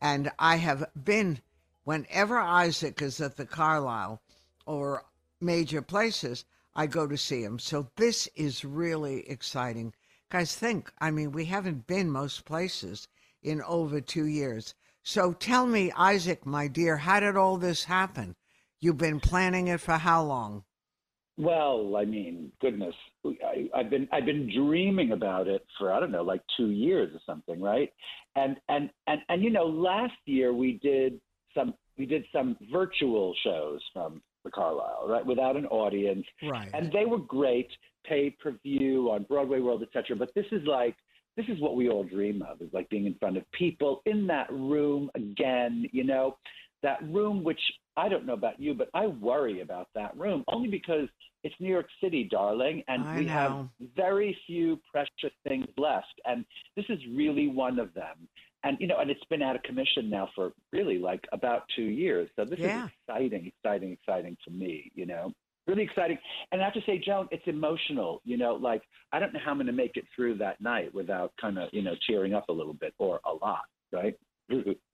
[0.02, 1.42] And I have been,
[1.84, 4.22] whenever Isaac is at the Carlyle
[4.66, 5.06] or
[5.42, 7.58] major places, I go to see him.
[7.60, 9.94] So this is really exciting.
[10.30, 13.08] Guys, think, I mean, we haven't been most places
[13.42, 14.76] in over two years.
[15.04, 18.36] So tell me, Isaac, my dear, how did all this happen?
[18.80, 20.66] You've been planning it for how long?
[21.38, 22.96] Well, I mean, goodness,
[23.46, 27.14] I, I've been I've been dreaming about it for I don't know, like two years
[27.14, 27.92] or something, right?
[28.36, 31.20] And and and and you know, last year we did
[31.54, 36.70] some we did some virtual shows from the Carlyle, right, without an audience, Right.
[36.74, 37.70] and they were great,
[38.06, 40.16] pay per view on Broadway World, etc.
[40.16, 40.96] But this is like
[41.36, 44.26] this is what we all dream of is like being in front of people in
[44.28, 46.38] that room again, you know,
[46.84, 47.60] that room which
[47.98, 51.08] I don't know about you, but I worry about that room only because
[51.44, 53.70] it's New York City, darling, and I we know.
[53.80, 58.28] have very few precious things left, and this is really one of them.
[58.64, 61.84] And you know, and it's been out of commission now for really like about two
[61.84, 62.30] years.
[62.36, 62.86] So this Yeah.
[62.86, 64.92] is exciting, exciting, exciting for me.
[64.96, 65.32] You know,
[65.68, 66.18] really exciting.
[66.52, 68.22] And I have to say, Joan, it's emotional.
[68.26, 70.94] You know, like I don't know how I'm going to make it through that night
[70.94, 74.16] without kind of you know cheering up a little bit or a lot, right?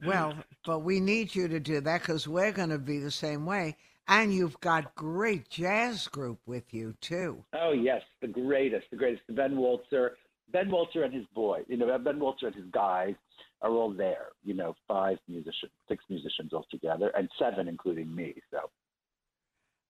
[0.06, 0.34] Well,
[0.66, 3.78] but we need you to do that because we're going to be the same way.
[4.08, 7.46] And you've got great jazz group with you too.
[7.54, 9.24] Oh yes, the greatest, the greatest.
[9.30, 10.18] Ben Waltzer,
[10.52, 11.62] Ben Waltzer and his boy.
[11.68, 13.16] You know, Ben Waltzer and his guys
[13.62, 14.28] are all there.
[14.44, 18.36] You know, five musicians, six musicians altogether, and seven including me.
[18.52, 18.70] So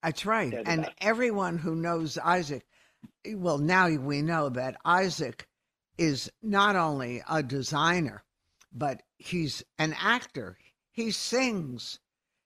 [0.03, 0.53] That's right.
[0.65, 0.93] And best.
[1.01, 2.67] everyone who knows Isaac,
[3.25, 5.47] well, now we know that Isaac
[5.97, 8.23] is not only a designer,
[8.71, 10.57] but he's an actor.
[10.91, 11.99] He sings,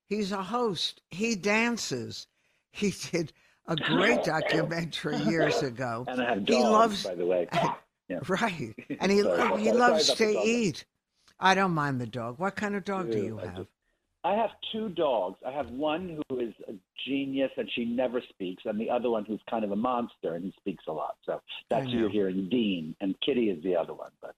[0.06, 2.28] he's a host, he dances.
[2.72, 3.34] He did
[3.68, 6.06] a great documentary years ago.
[6.08, 7.48] and I have He loves- by the way.
[8.10, 8.20] Yeah.
[8.30, 8.74] Right.
[9.02, 10.86] And he, Sorry he loves to eat.
[11.42, 12.40] I don't mind the dog.
[12.40, 13.68] What kind of dog do you have?
[14.24, 15.38] I have two dogs.
[15.46, 16.74] I have one who is a
[17.06, 20.46] genius and she never speaks, and the other one who's kind of a monster and
[20.46, 21.18] he speaks a lot.
[21.26, 24.12] So that's who you're hearing, Dean, and Kitty is the other one.
[24.22, 24.36] But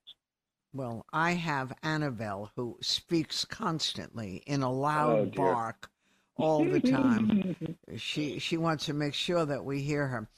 [0.73, 5.57] Well, I have Annabelle who speaks constantly in a Oh, loud dear.
[5.57, 5.89] bark
[6.35, 7.33] all the time.
[7.97, 10.29] she she wants to make sure that we hear her.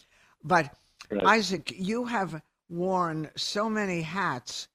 [0.44, 0.76] But
[1.12, 1.24] Right.
[1.26, 4.67] Isaac, you have worn so many hats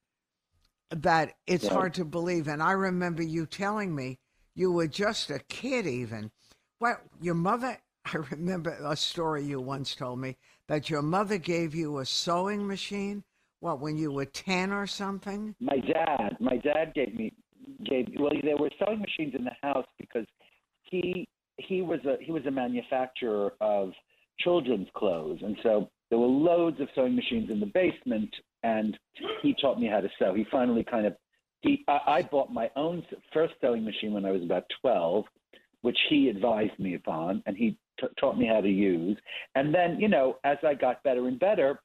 [0.91, 1.69] that it's Right.
[1.69, 2.49] hard to believe.
[2.49, 4.19] And I remember you telling me
[4.55, 6.31] you were just a kid even.
[6.81, 10.37] Well, your mother I remember a story you once told me
[10.69, 13.25] that your mother gave you a sewing machine,
[13.67, 15.55] what, when you were 10 or something?
[15.61, 17.33] my dad, my dad gave me
[17.85, 20.25] gave well there were sewing machines in the house because
[20.83, 23.91] he he was a he was a manufacturer of
[24.39, 28.97] children's clothes and so there were loads of sewing machines in the basement and
[29.43, 30.33] he taught me how to sew.
[30.35, 31.17] He finally kind of
[31.61, 33.03] he I, I bought my own
[33.33, 35.25] first sewing machine when I was about 12
[35.83, 39.19] which he advised me upon and he t- taught me how to use
[39.57, 41.81] and then you know as I got better and better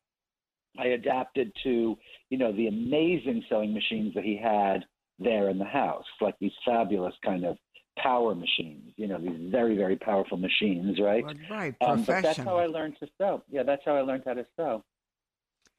[0.77, 1.97] I adapted to
[2.29, 4.85] you know, the amazing sewing machines that he had
[5.19, 7.57] there in the house, like these fabulous kind of
[7.99, 11.23] power machines, you know, these very, very powerful machines, right?
[11.25, 13.43] Well, right, Um, but that's how I learned to sew.
[13.51, 14.81] Yeah, that's how I learned how to sew.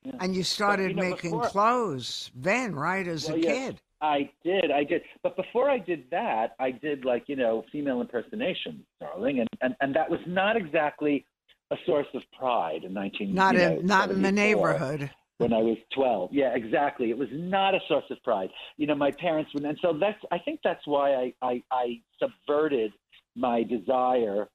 [0.04, 0.12] Yeah.
[0.20, 3.80] And you started you know, making before- clothes then, right, as Well, a yes, kid?
[4.02, 5.02] I did, I did.
[5.22, 9.40] But before I did that, I did like, you know, female impersonation, darling.
[9.40, 11.24] And, and, and that was not exactly
[11.72, 15.10] a source of pride in 19 Not you know, in not in the neighborhood.
[15.38, 16.30] when I was 12.
[16.32, 17.10] Yeah, exactly.
[17.10, 18.50] It was not a source of pride.
[18.76, 22.00] You know, my parents would, and so that's, I think that's why I, I, I
[22.20, 22.92] subverted
[23.34, 24.48] my desire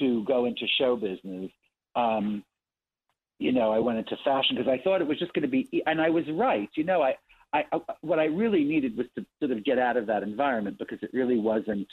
[0.00, 1.50] to go into show business.
[1.94, 2.44] Um,
[3.38, 5.82] you know, I went into fashion because I thought it was just going to be,
[5.86, 6.68] and I was right.
[6.74, 7.14] You know, I,
[7.52, 10.78] I, I, what I really needed was to sort of get out of that environment
[10.78, 11.86] because it really wasn't,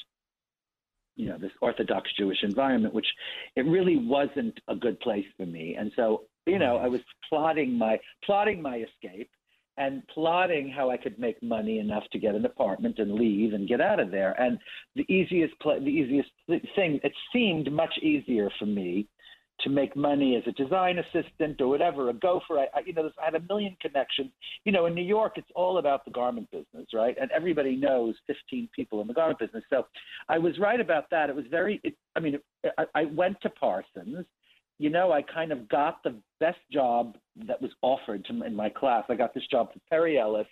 [1.16, 3.08] you know, this Orthodox Jewish environment, which
[3.56, 5.76] it really wasn't a good place for me.
[5.78, 6.86] And so, you know, mm.
[6.86, 9.30] I was plotting my plotting my escape
[9.78, 13.68] and plotting how I could make money enough to get an apartment and leave and
[13.68, 14.40] get out of there.
[14.40, 14.58] And
[14.96, 19.08] the easiest pla the easiest thing, it seemed much easier for me
[19.64, 22.60] to make money as a design assistant or whatever, a gopher.
[22.60, 24.32] I, I you know, I had a million connections.
[24.66, 27.16] You know, in New York, it's all about the garment business, right?
[27.20, 29.64] And everybody knows 15 people in the garment business.
[29.70, 29.88] So
[30.30, 31.30] I was right about that.
[31.30, 32.40] It was very, it, I mean,
[32.78, 34.26] I, I went to Parsons.
[34.80, 38.70] You know, I kind of got the best job that was offered to in my
[38.70, 39.04] class.
[39.10, 40.48] I got this job for Perry Ellis.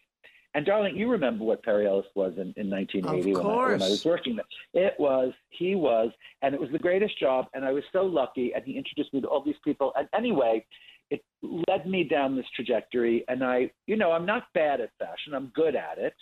[0.56, 3.90] And darling, you remember what Perry Ellis was in, in 1980 when, I, when I
[3.90, 4.88] was working there.
[4.88, 7.46] It was, he was, and it was the greatest job.
[7.54, 8.54] And I was so lucky.
[8.56, 9.94] And he introduced me to all these people.
[9.96, 10.66] And anyway,
[11.12, 13.24] it led me down this trajectory.
[13.28, 15.34] And I, you know, I'm not bad at fashion.
[15.36, 16.16] I'm good at it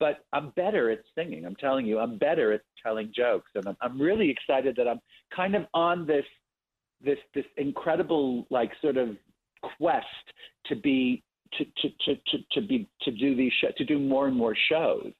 [0.00, 1.44] but I'm better at singing.
[1.44, 4.98] I'm telling you, I'm better at telling jokes, and I'm, I'm really excited that I'm
[5.36, 6.24] kind of on this
[7.04, 9.10] this this incredible like sort of
[9.78, 10.06] quest
[10.66, 11.22] to be
[11.58, 14.56] to to to to, to be to do these show, to do more and more
[14.70, 15.12] shows.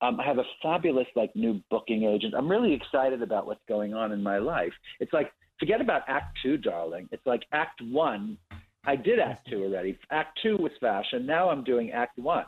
[0.00, 2.34] Um, I have a fabulous like new booking agent.
[2.36, 4.72] I'm really excited about what's going on in my life.
[5.00, 7.08] It's like forget about Act Two, darling.
[7.12, 8.38] It's like Act One.
[8.84, 9.98] I did Act Two already.
[10.10, 11.26] Act Two was fashion.
[11.26, 12.46] Now I'm doing Act One.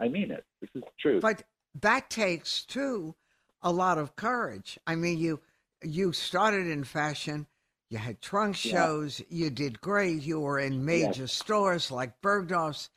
[0.00, 0.44] I mean it.
[0.60, 1.20] This is true.
[1.20, 1.42] But
[1.80, 3.14] that takes too
[3.62, 4.78] a lot of courage.
[4.86, 5.40] I mean, you
[5.82, 7.46] you started in fashion.
[7.92, 8.72] You had trunk Yeah.
[8.72, 9.20] shows.
[9.28, 10.22] You did great.
[10.22, 12.88] You were in major stores like Bergdorf's.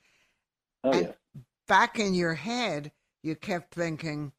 [0.86, 1.42] oh and yeah.
[1.68, 4.32] back in your head, you kept thinking,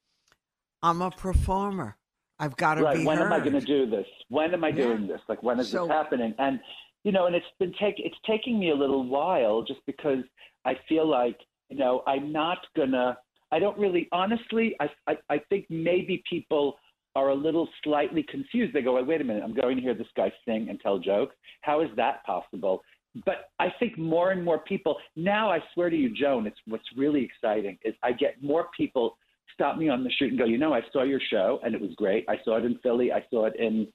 [0.83, 1.99] "I'm a performer.
[2.39, 4.69] I've got to right be when am i going to do this when am i
[4.69, 4.75] Yeah.
[4.87, 6.61] doing this like when is So- this happening and
[7.03, 10.23] you know and it's been take it's taking me a little while just because
[10.67, 11.39] i feel like
[11.71, 13.17] you know i'm not gonna
[13.53, 16.77] i don't really honestly i i, I think maybe people
[17.17, 20.07] are a little slightly confused they go wait a minute i'm going to hear this
[20.17, 22.83] guy sing and tell jokes how is that possible
[23.25, 25.51] but I think more and more people now.
[25.51, 29.17] I swear to you, Joan, it's what's really exciting is I get more people
[29.55, 31.81] stop me on the street and go, you know, I saw your show and it
[31.81, 32.27] was great.
[32.29, 33.13] I saw it in Philly.
[33.13, 33.87] I saw it in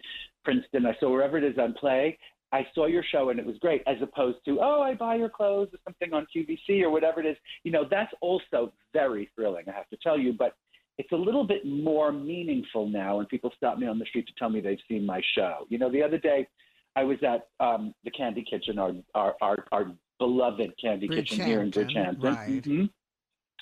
[0.44, 0.86] Princeton.
[0.86, 2.18] I saw wherever it is on play.
[2.52, 5.30] I saw your show and it was great, as opposed to, oh, I buy your
[5.30, 7.38] clothes or something on QVC or whatever it is.
[7.64, 10.34] You know, that's also very thrilling, I have to tell you.
[10.34, 10.56] But
[10.98, 14.34] it's a little bit more meaningful now when people stop me on the street to
[14.38, 15.66] tell me they've seen my show.
[15.70, 16.48] You know, the other day
[16.96, 21.62] I was at um, the Candy Kitchen, our, our, our, our beloved Candy Kitchen here
[21.62, 22.24] in Bridgehampton, Bridgehampton.
[22.24, 22.64] right.
[22.64, 22.90] Mhm.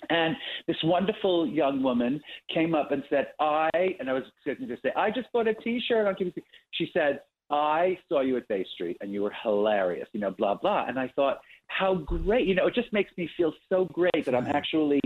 [0.09, 2.21] And this wonderful young woman
[2.53, 5.53] came up and said, I, and I was expecting to say, I just bought a
[5.53, 6.41] t shirt on QVC.
[6.71, 7.19] She said,
[7.51, 10.85] I saw you at Bay Street and you were hilarious, you know, blah, blah.
[10.87, 12.47] And I thought, how great.
[12.47, 15.01] You know, it just makes me feel so great that I'm actually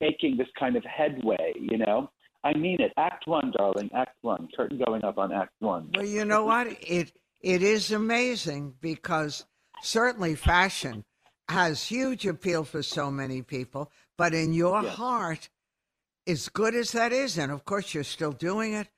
[0.00, 2.10] making this kind of headway, you know?
[2.42, 2.92] I mean it.
[2.98, 3.90] Act one, darling.
[3.94, 4.48] Act one.
[4.54, 5.90] Curtain going up on Act one.
[5.94, 6.66] Well, you know what?
[6.82, 9.44] It it is amazing because
[9.82, 11.04] certainly fashion
[11.48, 14.94] has huge appeal for so many people, but in your Yes.
[14.96, 15.48] heart,
[16.26, 18.88] as good as that is, and of course you're still doing it,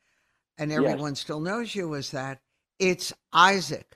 [0.59, 0.81] and Yes.
[0.81, 2.41] everyone still knows you as that.
[2.79, 3.96] It's Isaac,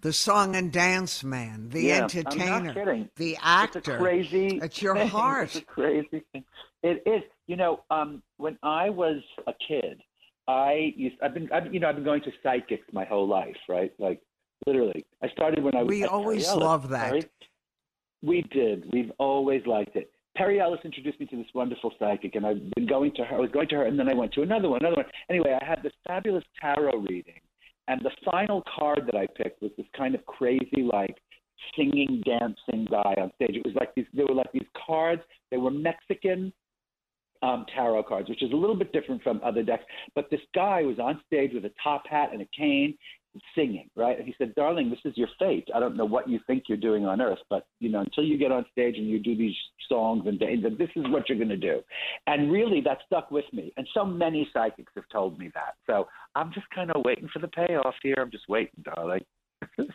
[0.00, 2.72] the song and dance man, the Yeah, entertainer,
[3.16, 3.96] the It's actor.
[3.96, 4.58] a crazy.
[4.62, 5.08] It's your thing.
[5.08, 5.48] heart.
[5.54, 6.44] It's a crazy thing.
[6.82, 7.22] It is.
[7.46, 10.00] You know, um, when I was a kid,
[10.48, 11.16] I used.
[11.22, 11.50] I've been.
[11.52, 13.92] I've, you know, I've been going to psychics my whole life, right?
[13.98, 14.20] Like
[14.66, 15.04] literally.
[15.22, 15.88] I started when I was.
[15.88, 17.08] We always Perry Ellis, love that.
[17.10, 17.24] Perry.
[18.22, 18.84] We did.
[18.92, 20.10] We've always liked it.
[20.36, 23.36] Perry Ellis introduced me to this wonderful psychic, and I've been going to her.
[23.36, 25.06] I was going to her, and then I went to another one, another one.
[25.28, 27.40] Anyway, I had this fabulous tarot reading,
[27.90, 31.16] and the final card that I picked was this kind of crazy, like
[31.76, 33.56] singing, dancing guy on stage.
[33.56, 34.06] It was like these.
[34.14, 35.22] They were like these cards.
[35.50, 36.52] They were Mexican
[37.42, 39.82] um, tarot cards, which is a little bit different from other decks.
[40.14, 42.96] But this guy was on stage with a top hat and a cane,
[43.54, 44.18] singing, right?
[44.18, 45.68] And he said, "Darling, this is your fate.
[45.74, 48.36] I don't know what you think you're doing on Earth, but you know, until you
[48.38, 49.54] get on stage and you do these
[49.88, 51.80] songs and this is what you're going to do."
[52.26, 53.72] And really, that stuck with me.
[53.76, 55.74] And so many psychics have told me that.
[55.86, 58.16] So I'm just kind of waiting for the payoff here.
[58.18, 59.24] I'm just waiting, darling.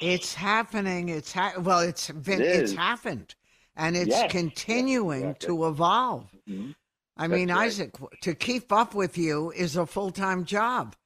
[0.00, 1.08] It's happening.
[1.08, 1.78] It's ha- well.
[1.80, 2.40] It's been.
[2.40, 3.34] It it's happened,
[3.76, 5.46] and it's Yes, yes, continuing exactly.
[5.46, 6.30] to evolve.
[6.48, 6.74] Mhm.
[7.16, 7.66] I That's mean, right.
[7.66, 10.96] Isaac, to keep up with you is a full time job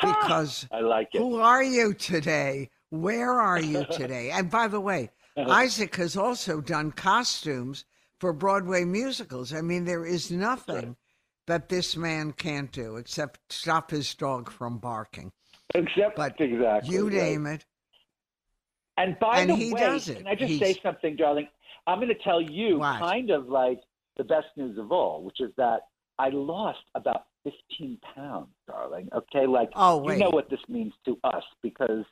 [0.00, 1.18] because I like it.
[1.18, 2.70] who are you today?
[2.90, 4.30] Where are you today?
[4.30, 5.10] And by the way.
[5.36, 7.86] Isaac has also done costumes
[8.20, 9.54] for Broadway musicals.
[9.54, 10.94] I mean, there is nothing
[11.46, 15.32] that this man can't do except stop his dog from barking.
[15.74, 16.94] Except But exactly.
[16.94, 17.14] You right.
[17.14, 17.64] name it.
[18.98, 20.18] And by And the he way, does it.
[20.18, 21.48] can I just He's- say something, darling?
[21.86, 22.98] I'm going to tell you What?
[23.00, 23.80] kind of like
[24.18, 25.80] the best news of all, which is that
[26.18, 29.08] I lost about 15 pounds, darling.
[29.14, 32.04] Okay, like Oh, you know what this means to us because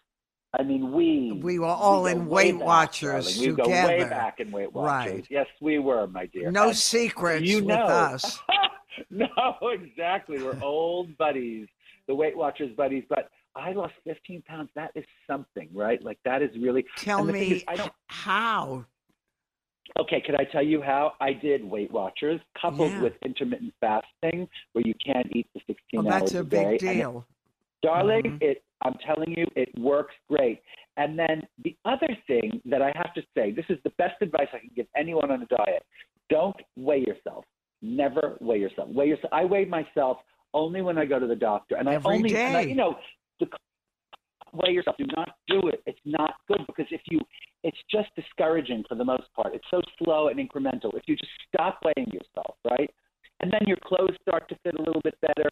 [0.58, 3.50] I mean we We were all go in Weight back, Watchers darling.
[3.56, 4.10] We go way together.
[4.10, 5.12] back in Weight Watchers.
[5.12, 5.26] Right.
[5.30, 6.50] Yes, we were, my dear.
[6.50, 7.84] No And secrets you with know.
[7.86, 8.40] us.
[9.10, 9.28] no,
[9.62, 10.42] exactly.
[10.42, 11.68] We're old buddies,
[12.08, 13.04] the Weight Watchers buddies.
[13.08, 14.70] But I lost 15 pounds.
[14.74, 16.02] That is something, right?
[16.02, 16.84] Like that is really.
[16.96, 17.92] Tell and the thing me is, I don't.
[18.08, 18.84] how.
[19.98, 23.02] Okay, can I tell you how I did Weight Watchers coupled Yeah.
[23.02, 26.70] with intermittent fasting, where you can't eat for 16 Well, hours that's a day.
[26.72, 27.26] big And it- deal.
[27.82, 28.42] darling, Mhm.
[28.42, 28.62] it.
[28.82, 30.62] I'm telling you, it works great.
[30.96, 34.48] And then the other thing that I have to say, this is the best advice
[34.52, 35.84] I can give anyone on a diet:
[36.28, 37.44] don't weigh yourself.
[37.82, 38.88] Never weigh yourself.
[38.90, 39.32] Weigh yourself.
[39.32, 42.56] I weigh myself only when I go to the doctor, and Every I only, and
[42.56, 42.98] I, you know,
[43.38, 43.46] the
[44.52, 44.96] weigh yourself.
[44.98, 45.82] Do not do it.
[45.86, 47.20] It's not good because if you,
[47.62, 49.54] it's just discouraging for the most part.
[49.54, 50.94] It's so slow and incremental.
[50.94, 52.90] If you just stop weighing yourself, right,
[53.40, 55.48] and then your clothes start to fit a little bit better,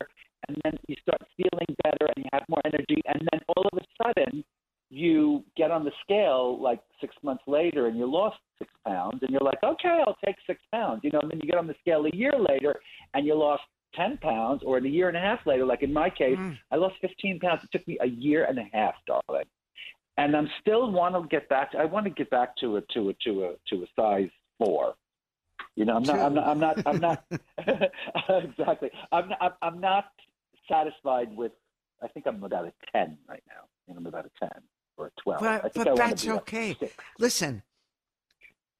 [0.48, 3.78] and then you start feeling better, and you have more energy, and then all of
[3.78, 4.44] a sudden
[4.90, 9.30] you get on the scale like six months later and you lost six pounds and
[9.30, 11.74] you're like okay i'll take six pounds you know and then you get on the
[11.80, 12.74] scale a year later
[13.12, 13.62] and you lost
[13.94, 16.58] 10 pounds or and a year and a half later, like in my case, Mm.
[16.70, 17.62] I lost 15 pounds.
[17.64, 19.46] It took me a year and a half, darling.
[20.16, 21.74] And I'm still want to get back.
[21.78, 24.94] I want to get back to a to a to a to a size four.
[25.76, 26.18] You know, I'm not.
[26.18, 26.46] I'm not.
[26.48, 26.84] I'm not.
[26.86, 27.24] I'm not.
[28.28, 28.90] exactly.
[29.12, 29.56] I'm not.
[29.62, 30.06] I'm- not
[30.68, 31.52] satisfied with.
[32.02, 33.62] I think I'm about a ten right now.
[33.62, 34.60] I think I'm about a ten
[34.96, 35.42] or a twelve.
[35.42, 36.76] I But, think but that's like okay.
[37.20, 37.62] Listen,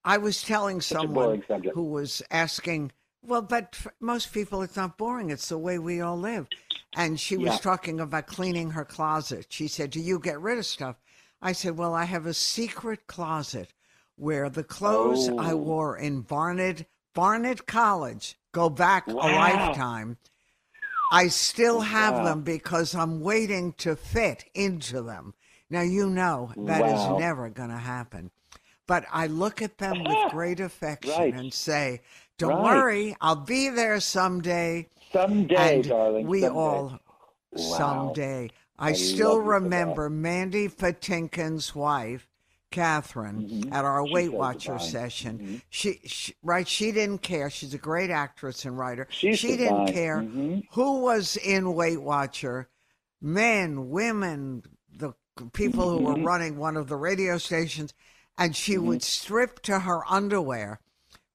[0.03, 1.43] I was telling Such someone
[1.73, 2.91] who was asking,
[3.21, 5.29] well, but most people, it's not boring.
[5.29, 6.47] It's the way we all live.
[6.95, 7.57] And she was Yeah.
[7.59, 9.47] talking about cleaning her closet.
[9.49, 10.97] She said, Do you get rid of stuff?
[11.41, 13.73] I said, Well, I have a secret closet
[14.15, 15.63] where the clothes I Oh.
[15.65, 20.17] wore in Barnard, Barnard College go back a lifetime.
[21.11, 22.23] I still have Wow.
[22.23, 25.33] them because I'm waiting to fit into them.
[25.69, 27.15] Now, you know that is Wow.
[27.17, 28.31] never going to happen.
[28.87, 31.33] But I look at them with great affection Right.
[31.33, 32.01] and say,
[32.39, 32.75] Don't Right.
[32.77, 34.87] worry, I'll be there someday.
[35.11, 36.25] Someday, and darling.
[36.27, 36.55] we someday.
[36.57, 36.99] all
[37.51, 37.77] Wow.
[37.77, 38.49] someday.
[38.79, 39.63] I, I still love you for that.
[39.63, 42.29] remember Mandy Patinkin's wife,
[42.71, 43.73] Catherine, Mhm.
[43.73, 44.87] at our She's Weight Watcher divine.
[44.89, 45.39] session.
[45.39, 45.61] Mhm.
[45.69, 46.65] She, she, right?
[46.67, 47.49] She didn't care.
[47.49, 49.05] She's a great actress and writer.
[49.09, 49.85] She's she divine.
[49.87, 50.63] didn't care Mhm.
[50.71, 52.69] who was in Weight Watcher,
[53.19, 54.63] men, women,
[54.95, 55.11] the
[55.51, 56.25] people who were Mhm.
[56.25, 57.93] running one of the radio stations,
[58.37, 58.85] and she Mm-hmm.
[58.87, 60.79] would strip to her underwear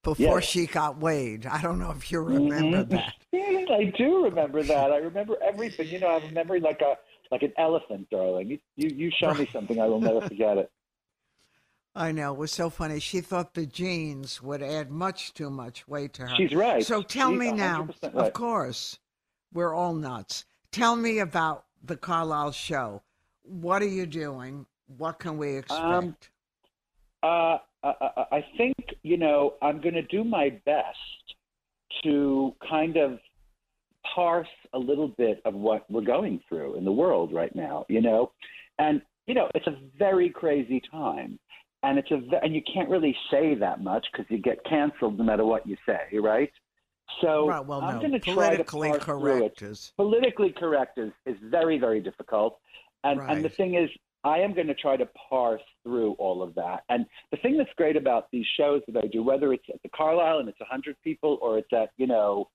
[0.04, 0.44] before Yes.
[0.44, 1.46] she got weighed.
[1.46, 2.88] I don't know if you remember Mhm.
[2.90, 3.14] that.
[3.32, 4.92] Yes, I do remember that.
[4.92, 5.88] I remember everything.
[5.88, 6.96] You know, I have a memory like a
[7.30, 8.48] like an elephant, darling.
[8.48, 10.70] You you, you show me something, I will never forget it.
[11.96, 12.98] I know it was so funny.
[13.00, 16.36] She thought the jeans would add much too much weight to her.
[16.36, 16.84] She's right.
[16.84, 18.98] So tell She's me now, 100% of course,
[19.52, 20.44] we're all nuts.
[20.72, 23.02] Tell me about the Carlyle show.
[23.42, 24.66] What are you doing?
[24.86, 25.80] What can we expect?
[25.82, 26.16] Um,
[27.22, 30.98] Uh, I, I- I think you know I'm going to do my best
[32.02, 33.18] to kind of
[34.14, 37.84] parse a little bit of what we're going through in the world right now.
[37.88, 38.32] You know,
[38.78, 41.38] and you know it's a very crazy time,
[41.82, 45.24] and it's a and you can't really say that much because you get canceled no
[45.24, 46.50] matter what you say, right?
[47.20, 48.00] So right, well, I'm no.
[48.00, 51.78] going to try to Politically parse through it correct is politically correct is, is very,
[51.78, 52.58] very difficult.
[53.04, 53.90] And, and the thing is,
[54.24, 56.84] I am going to try to parse through all of that.
[56.88, 59.90] And the thing that's great about these shows that I do, whether it's at the
[59.90, 62.48] Carlyle and it's 100 people or it's at, you know,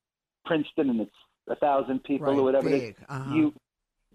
[0.45, 1.11] Princeton and it's
[1.47, 2.95] a 1,000 people right, or whatever it is.
[3.07, 3.35] Uh-huh.
[3.35, 3.53] you,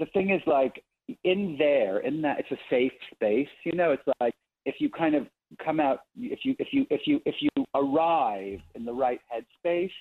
[0.00, 0.82] the thing is like
[1.22, 3.48] in there, in that, it's a safe space.
[3.64, 4.34] You know, it's like
[4.66, 5.28] if you kind of
[5.64, 9.92] come out, if you, if you, if you, if you arrive in the right headspace,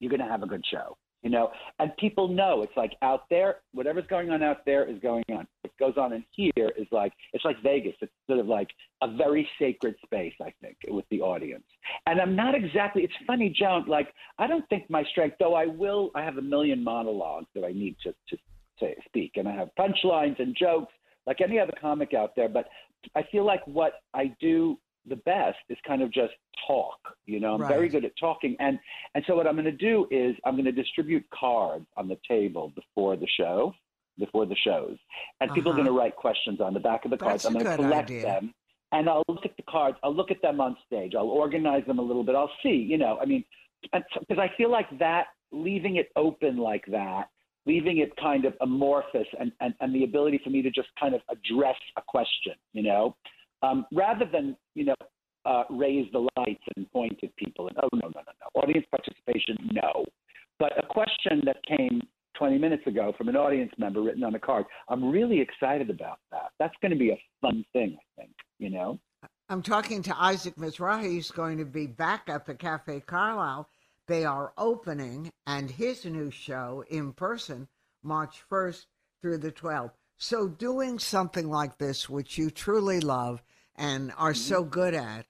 [0.00, 3.22] you're going to have a good show you know and people know it's like out
[3.30, 5.46] there whatever's going on out there is going on.
[5.62, 7.94] What goes on in here is like it's like vegas.
[8.00, 8.68] It's sort of like
[9.02, 11.64] a very sacred space i think with the audience.
[12.06, 14.08] And i'm not exactly it's funny joan like
[14.38, 17.72] i don't think my strength though i will i have a million monologues that i
[17.72, 18.36] need to to
[18.80, 20.92] say speak and i have punchlines and jokes
[21.26, 22.66] like any other comic out there but
[23.14, 26.32] i feel like what i do the best is kind of just
[26.66, 28.78] talk you know i'm very good at talking and
[29.14, 32.18] and so what I'm going to do is I'm going to distribute cards on the
[32.28, 33.72] table before the show,
[34.18, 34.96] before the shows,
[35.40, 35.82] and people are Uh-huh.
[35.84, 37.42] going to write questions on the back of the cards.
[37.42, 38.22] That's I'm going to collect idea.
[38.22, 38.54] them,
[38.92, 39.96] and I'll look at the cards.
[40.02, 41.14] I'll look at them on stage.
[41.16, 42.34] I'll organize them a little bit.
[42.36, 42.76] I'll see.
[42.92, 43.44] You know, I mean,
[43.92, 47.24] because I feel like that leaving it open like that.
[47.66, 51.14] Leaving it kind of amorphous and, and, and the ability for me to just kind
[51.14, 53.14] of address a question, you know,
[53.62, 54.94] um, rather than, you know,
[55.44, 58.84] uh, raise the lights and point at people and oh no no no no audience
[58.90, 60.04] participation no
[60.58, 62.02] but a question that came
[62.36, 66.18] 20 minutes ago from an audience member written on a card i'm really excited about
[66.30, 68.98] that that's going to be a fun thing i think you know
[69.50, 71.10] I'm talking to Isaac Mizrahi.
[71.10, 73.66] He's going to be back at the Cafe Carlyle.
[74.06, 77.68] They are opening and his new show in person
[78.02, 78.84] March 1st
[79.22, 79.92] through the 12th.
[80.18, 83.42] So, doing something like this, which you truly love
[83.76, 85.26] and are so good at,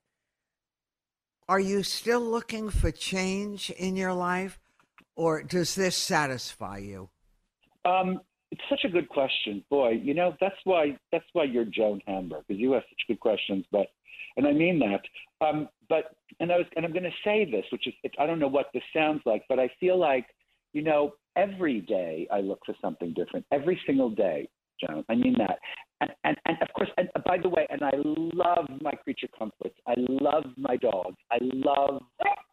[1.49, 4.59] are you still looking for change in your life
[5.15, 7.11] or does this satisfy you?
[7.85, 8.21] um,
[8.51, 9.65] it's such a good question.
[9.71, 13.21] Boy you know that's why that's why you're joan hamburg because you ask such good
[13.21, 13.89] questions but
[14.37, 15.03] and i mean that.
[15.47, 18.27] Um, but and i was and i'm going to say this which is it, i
[18.27, 20.27] don't know what this sounds like but i feel like
[20.73, 24.49] you know every day i look for something different every single day
[24.81, 25.59] joan i mean that
[26.01, 29.29] and, and, and of course, and uh, by the way, and I love my creature
[29.37, 29.75] comforts.
[29.87, 31.17] I love my dogs.
[31.31, 32.03] I love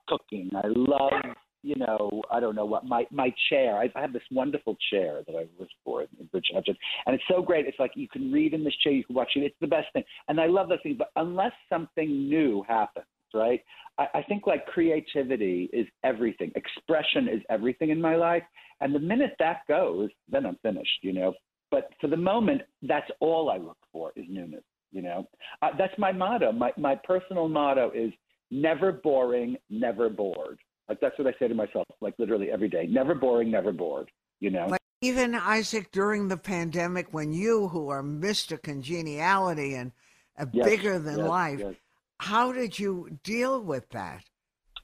[0.08, 0.50] cooking.
[0.56, 3.78] I love, you know, I don't know what my my chair.
[3.78, 7.24] I, I have this wonderful chair that I wish for in Bridge Hudson, and it's
[7.28, 7.68] so great.
[7.68, 9.42] It's like you can read in this chair, you can watch it.
[9.42, 10.98] It's the best thing, and I love those things.
[10.98, 13.62] But unless something new happens, right?
[14.00, 16.52] I, I think like creativity is everything.
[16.56, 18.44] Expression is everything in my life.
[18.82, 21.34] And the minute that goes, then I'm finished, you know.
[21.76, 24.64] But for the moment, that's all I look for is newness,
[24.94, 25.28] you know.
[25.62, 26.54] Uh, that's my motto.
[26.54, 28.14] My my personal motto is
[28.50, 30.58] never boring, never bored.
[30.88, 32.88] Like that's what I say to myself, like literally every day.
[32.88, 34.10] Never boring, never bored.
[34.40, 34.68] You know.
[34.70, 38.58] But even Isaac, during the pandemic, when you, who are Mr.
[38.62, 39.92] Congeniality and
[40.40, 41.74] uh, Yes, bigger than yes, life, yes.
[42.20, 44.24] how did you deal with that?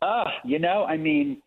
[0.01, 1.41] Ah, you know, I mean,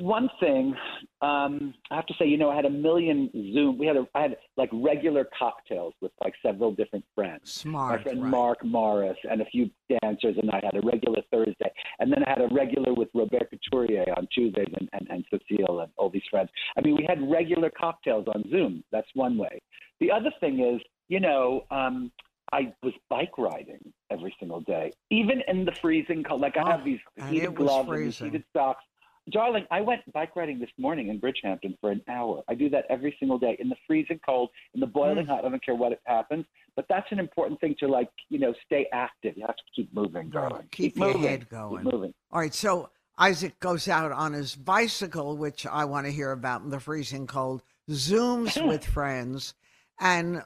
[0.00, 0.74] one thing
[1.22, 3.78] um, I have to say, you know, I had a million Zoom.
[3.78, 7.52] We had a, I had like regular cocktails with like several different friends.
[7.52, 8.30] Smart, My friend right.
[8.30, 9.70] Mark Morris and a few
[10.02, 13.48] dancers, and I had a regular Thursday, and then I had a regular with Robert
[13.50, 16.50] Couturier on Tuesdays, and, and and Cecile and all these friends.
[16.76, 18.84] I mean, we had regular cocktails on Zoom.
[18.92, 19.60] That's one way.
[20.00, 22.12] The other thing is, you know, um,
[22.52, 26.40] I was bike riding every single day, even in the freezing cold.
[26.40, 28.84] Like I Oh, have these heated gloves and heated socks.
[29.32, 32.42] Darling, I went bike riding this morning in Bridgehampton for an hour.
[32.48, 35.28] I do that every single day in the freezing cold, in the boiling Mm.
[35.28, 35.44] hot.
[35.44, 36.46] I don't care what happens.
[36.76, 39.36] But that's an important thing to like, you know, stay active.
[39.36, 40.48] You have to keep moving, Right.
[40.50, 40.68] darling.
[40.70, 41.22] Keep your moving.
[41.22, 41.84] head going.
[41.84, 42.14] Keep moving.
[42.30, 46.62] All right, so Isaac goes out on his bicycle, which I want to hear about
[46.62, 49.54] in the freezing cold, Zooms with friends,
[49.98, 50.44] and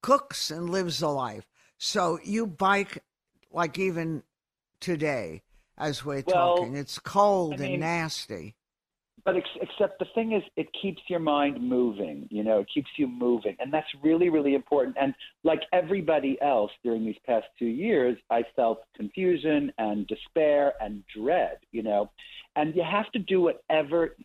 [0.00, 1.46] cooks and lives a life.
[1.76, 3.02] So you bike
[3.50, 4.22] like even
[4.80, 5.42] today
[5.78, 6.76] as we're Well, talking.
[6.76, 8.54] It's cold I and mean- nasty.
[9.24, 12.26] But ex- except the thing is, it keeps your mind moving.
[12.28, 14.96] You know, it keeps you moving, and that's really, really important.
[15.00, 15.14] And
[15.44, 21.58] like everybody else during these past two years, I felt confusion and despair and dread.
[21.70, 22.10] You know,
[22.56, 24.16] and you have to do whatever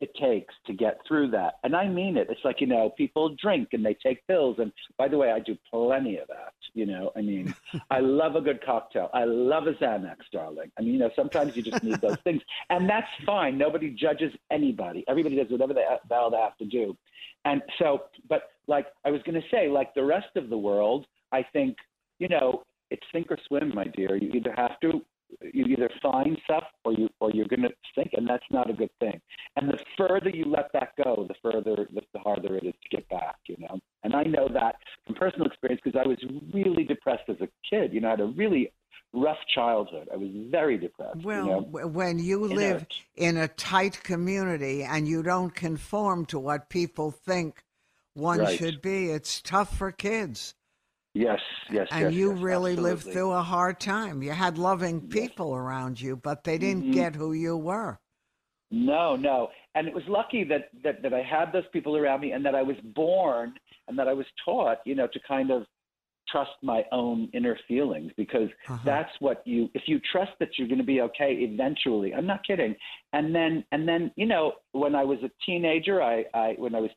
[0.00, 1.54] it takes to get through that.
[1.62, 2.28] And I mean it.
[2.30, 4.56] It's like you know, people drink and they take pills.
[4.58, 6.52] And by the way, I do plenty of that.
[6.74, 7.54] You know, I mean,
[7.90, 9.10] I love a good cocktail.
[9.14, 10.70] I love a Xanax, darling.
[10.78, 13.56] I mean, you know, sometimes you just need those things, and that's fine.
[13.56, 15.04] Nobody judges anybody.
[15.08, 16.96] Everybody does whatever they, the hell they have to do.
[17.44, 21.06] And so, but like I was going to say, like the rest of the world,
[21.32, 21.76] I think,
[22.18, 24.16] you know, it's sink or swim, my dear.
[24.16, 25.02] You either have to,
[25.52, 28.72] you either find stuff or you or you're going to sink, and that's not a
[28.72, 29.20] good thing.
[29.56, 32.96] And the further you let that go, the further, the, the harder it is to
[32.96, 33.36] get back.
[33.46, 34.76] You know, and I know that
[35.06, 36.18] from personal experience because I was
[36.52, 37.92] really depressed as a kid.
[37.92, 38.72] You know, I had a really
[39.12, 40.08] rough childhood.
[40.12, 41.24] I was very depressed.
[41.24, 41.86] Well, you know?
[41.88, 47.10] when you know, live in a tight community and you don't conform to what people
[47.10, 47.62] think
[48.14, 48.58] one Right.
[48.58, 50.54] should be, it's tough for kids.
[51.14, 51.40] Yes,
[51.70, 54.22] yes, and yes, you yes, really lived through a hard time.
[54.22, 56.92] You had loving people around you, but they didn't Mhm.
[56.92, 57.98] get who you were.
[58.70, 59.50] No, no.
[59.74, 62.54] And it was lucky that, that, that I had those people around me and that
[62.54, 63.54] I was born
[63.88, 65.66] and that I was taught, you know, to kind of
[66.28, 68.78] trust my own inner feelings because Uh-huh.
[68.84, 72.44] that's what you if you trust that you're going to be okay eventually i'm not
[72.46, 72.74] kidding
[73.12, 76.80] and then and then you know when i was a teenager i i when i
[76.80, 76.90] was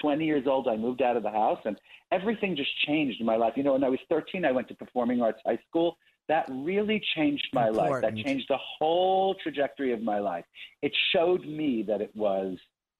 [0.00, 1.76] 20 years old i moved out of the house and
[2.12, 3.54] everything just changed in my life.
[3.56, 5.96] You know when i was 13 i went to performing arts high school.
[6.26, 8.00] That really changed my life.
[8.00, 10.46] That changed the whole trajectory of my life.
[10.80, 12.56] It showed me that it was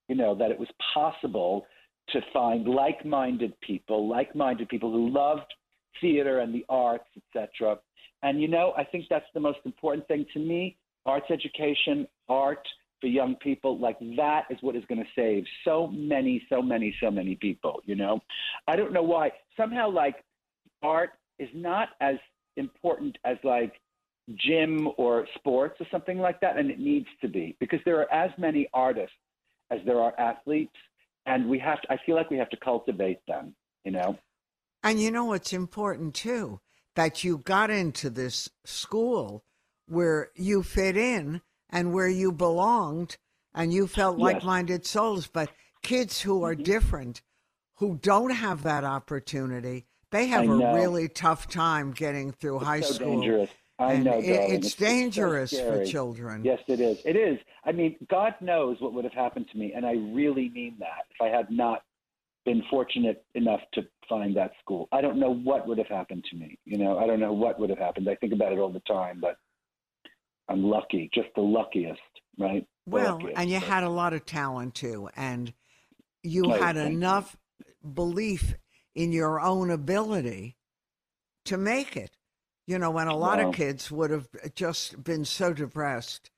[0.09, 1.67] you know that it was possible
[2.11, 5.53] to find like-minded people like-minded people who loved
[6.01, 7.79] theater and the arts etc
[8.23, 10.77] and you know i think that's the most important thing to me
[11.07, 12.67] arts education art
[13.05, 16.97] for young people like that is what is going to save so many so many
[17.03, 18.19] so many people you know?
[18.67, 19.31] I don't know why.
[19.59, 20.17] Somehow like
[20.83, 22.17] art is not as
[22.57, 23.75] important as like
[24.37, 28.11] gym or sports or something like that and it needs to be because there are
[28.11, 29.17] as many artists
[29.71, 30.77] as there are athletes
[31.27, 34.17] and we have to i feel like we have to cultivate them you know?
[34.83, 36.61] And you know what's important too?
[36.97, 39.45] That you got into this school
[39.87, 41.43] where you fit in
[41.75, 43.17] and where you belonged
[43.55, 44.27] and you felt Yes.
[44.27, 44.37] Mm-hmm.
[44.37, 45.27] like minded souls.
[45.27, 45.51] But
[45.83, 47.21] kids who are different,
[47.75, 52.95] who don't have that opportunity, they have a really tough time getting through high so
[52.95, 53.21] school.
[53.21, 53.51] dangerous
[53.81, 56.45] i and know it- it's, so dangerous for children.
[56.45, 57.03] Yes, it is.
[57.05, 57.39] It is.
[57.65, 61.07] I mean, God knows what would have happened to me, and I really mean that.
[61.11, 61.83] If I had not
[62.45, 66.37] been fortunate enough to find that school, I don't know what would have happened to
[66.37, 66.57] me.
[66.65, 68.09] You know, I don't know what would have happened.
[68.09, 69.39] I think about it all the time, but
[70.49, 72.01] I'm lucky, just the luckiest,
[72.39, 72.67] right?
[72.93, 75.53] The Well, luckiest, and you had a lot of talent too, and
[76.23, 77.17] you Oh, had thank you.
[77.17, 77.37] enough
[77.95, 78.55] belief
[78.95, 80.57] in your own ability
[81.47, 82.17] to make it.
[82.67, 83.49] You know, when a lot Wow.
[83.49, 86.31] of kids would have just been so depressed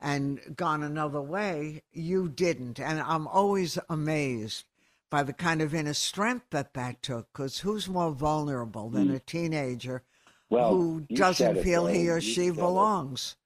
[0.00, 2.78] and gone another way, you didn't.
[2.80, 4.64] And I'm always amazed
[5.10, 9.14] by the kind of inner strength that that took, because who's more vulnerable than Mm.
[9.14, 10.02] a teenager
[10.50, 13.36] well, who doesn't said it, feel he or she belongs.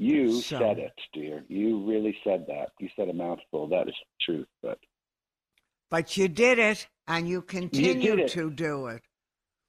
[0.00, 1.44] You So- said it, dear.
[1.48, 2.70] You really said that.
[2.80, 3.66] You said a mouthful.
[3.68, 4.48] That is the truth.
[4.62, 4.78] But
[5.90, 8.28] But you did it, and you continue it.
[8.30, 9.02] to do it,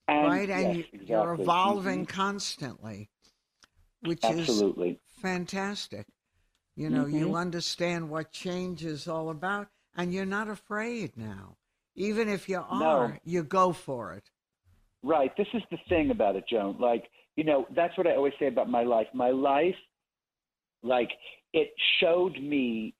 [0.07, 0.49] and, right?
[0.49, 1.01] And you, you're
[1.33, 1.43] exactly.
[1.43, 2.09] evolving Mhm.
[2.09, 3.09] constantly,
[4.03, 4.99] which is Absolutely.
[5.21, 6.07] fantastic.
[6.77, 7.35] You know, you Mhm.
[7.41, 9.67] understand what change is all about,
[9.97, 11.57] and you're not afraid now.
[11.95, 14.31] Even if you are, you go for it.
[15.03, 15.35] Right.
[15.35, 16.77] This is the thing about it, Joan.
[16.79, 19.07] Like, you know, that's what I always say about my life.
[19.13, 19.75] My life,
[20.83, 21.09] like,
[21.53, 22.93] it showed me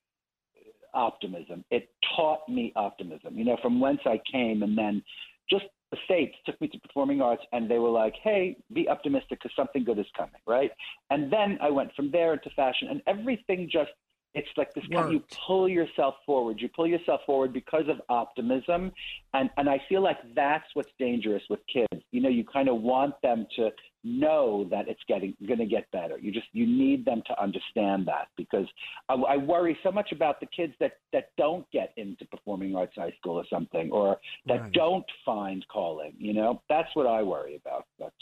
[0.94, 1.64] optimism.
[1.72, 4.64] It taught me optimism, you know, from whence I came.
[4.64, 5.04] And then
[5.50, 9.40] just the States took me to performing arts and they were like, hey, be optimistic
[9.42, 10.72] because something good is coming, right?
[11.10, 13.92] And then I went from there into fashion and everything just,
[14.34, 16.62] it's like this kind you pull yourself forward.
[16.62, 18.94] You pull yourself forward because of optimism.
[19.34, 22.02] And, and I feel like that's what's dangerous with kids.
[22.12, 23.72] You know, you kind of want them to
[24.04, 26.18] know that it's getting going to get better.
[26.18, 28.68] You just you need them to understand that because
[29.10, 32.94] I, I worry so much about the kids that that don't get into performing arts
[32.96, 34.74] high school or something, or that Right.
[34.74, 36.14] don't find calling.
[36.18, 37.86] You know, that's what I worry about.
[38.00, 38.16] That's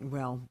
[0.00, 0.48] Well,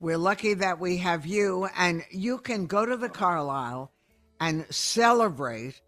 [0.00, 3.92] we're lucky that we have you, and you can go to the Carlyle
[4.40, 5.80] and celebrate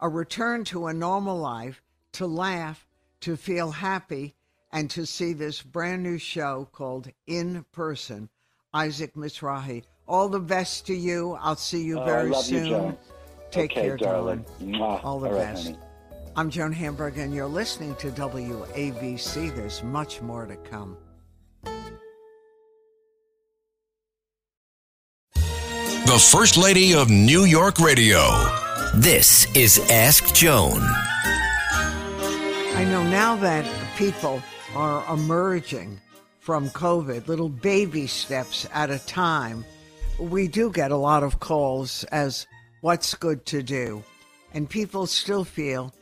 [0.00, 1.82] a return to a normal life,
[2.12, 2.86] to laugh,
[3.20, 4.34] to feel happy,
[4.74, 8.28] and to see this brand new show called In Person.
[8.74, 9.84] Isaac Mizrahi.
[10.08, 11.38] All the best to you.
[11.40, 12.68] I'll see you Oh, I very love you, soon.
[12.68, 12.96] Joan.
[13.52, 14.44] Take okay, care, darling.
[14.58, 14.82] darling.
[15.04, 15.66] All the right, best.
[15.66, 15.78] honey.
[16.36, 19.54] I'm Joan Hamburg, and you're listening to WABC.
[19.54, 20.96] There's much more to come.
[25.34, 28.20] The First Lady of New York Radio.
[28.96, 30.80] This is Ask Joan.
[32.76, 33.64] I know now that
[33.96, 34.42] people
[34.74, 36.00] are emerging
[36.40, 39.64] from COVID, little baby steps at a time,
[40.18, 42.46] we do get a lot of calls as
[42.80, 44.02] what's good to do.
[44.52, 45.94] And people still feel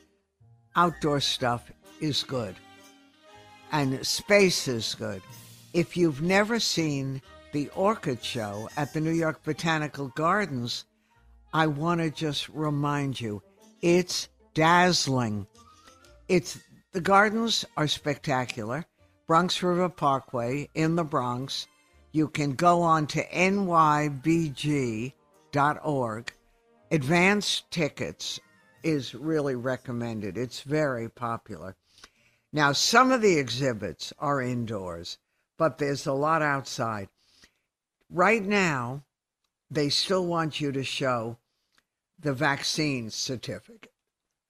[0.74, 1.70] outdoor stuff
[2.00, 2.56] is good
[3.72, 5.22] and space is good.
[5.72, 10.84] If you've never seen the Orchid Show at the New York Botanical Gardens,
[11.52, 13.42] I want to just remind you
[13.80, 15.46] it's dazzling.
[16.28, 16.58] It's
[16.92, 18.84] the gardens are spectacular.
[19.26, 21.66] Bronx River Parkway in the Bronx.
[22.12, 23.62] You can go on to nybg.org.
[26.90, 28.40] Advanced tickets
[28.82, 30.36] is really recommended.
[30.36, 31.76] It's very popular.
[32.52, 35.16] Now, some of the exhibits are indoors,
[35.56, 37.08] but there's a lot outside.
[38.10, 39.04] Right now,
[39.70, 41.38] they still want you to show
[42.18, 43.94] the vaccine certificate.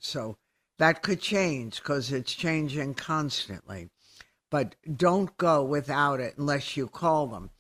[0.01, 0.37] So
[0.79, 3.91] that could change because it's changing constantly.
[4.51, 7.51] But don't go without it unless you call them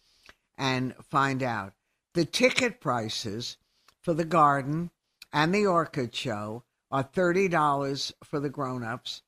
[0.58, 1.72] and find out.
[2.14, 3.56] The ticket prices
[4.00, 4.90] for the garden
[5.32, 9.22] and the orchid show are $30 for the grown-ups,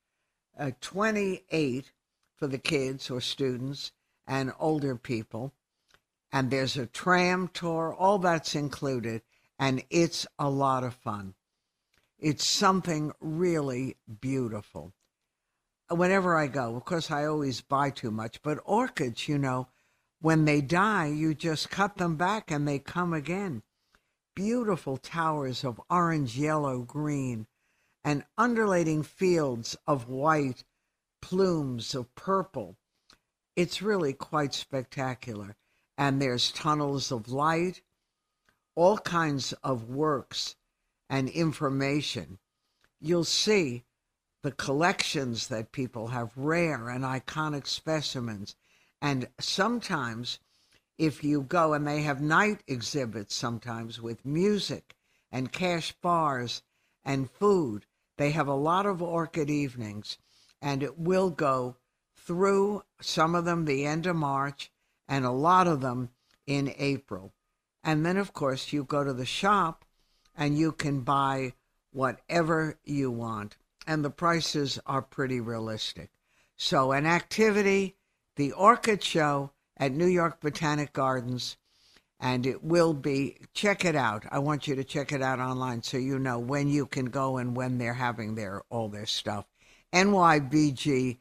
[0.59, 1.93] uh, 28
[2.37, 3.93] for the kids or students
[4.27, 5.53] and older people.
[6.31, 9.23] And there's a tram tour, all that's included,
[9.59, 11.35] and it's a lot of fun.
[12.25, 14.95] It's something really beautiful.
[15.91, 19.69] Whenever I go, of course, I always buy too much, but orchids, you know,
[20.23, 23.63] when they die, you just cut them back and they come again.
[24.35, 27.47] Beautiful towers of orange, yellow, green,
[28.03, 30.65] and undulating fields of white,
[31.21, 32.79] plumes of purple.
[33.55, 35.57] It's really quite spectacular.
[35.99, 37.83] And there's tunnels of light,
[38.75, 40.57] all kinds of works
[41.15, 42.39] and information.
[43.01, 43.85] You'll see
[44.43, 48.57] the collections that people have, rare and iconic specimens.
[49.01, 50.41] And sometimes,
[50.99, 54.97] if you go, and they have night exhibits sometimes with music
[55.31, 56.63] and cash bars
[57.05, 57.87] and food,
[58.19, 60.19] they have a lot of orchid evenings,
[60.61, 61.77] and it will go
[62.17, 64.73] through some of them the end of March
[65.07, 66.09] and a lot of them
[66.45, 67.33] in April.
[67.85, 69.85] And then, of course, you go to the shop
[70.37, 71.53] and you can buy
[71.93, 73.57] whatever you want.
[73.87, 76.11] And the prices are pretty realistic.
[76.57, 77.97] So, an activity,
[78.37, 81.57] the Orchid Show at New York Botanic Gardens,
[82.21, 84.25] and it will be, check it out.
[84.31, 87.37] I want you to check it out online so you know when you can go
[87.37, 89.45] and when they're having their all their stuff.
[89.93, 91.21] nybg.org.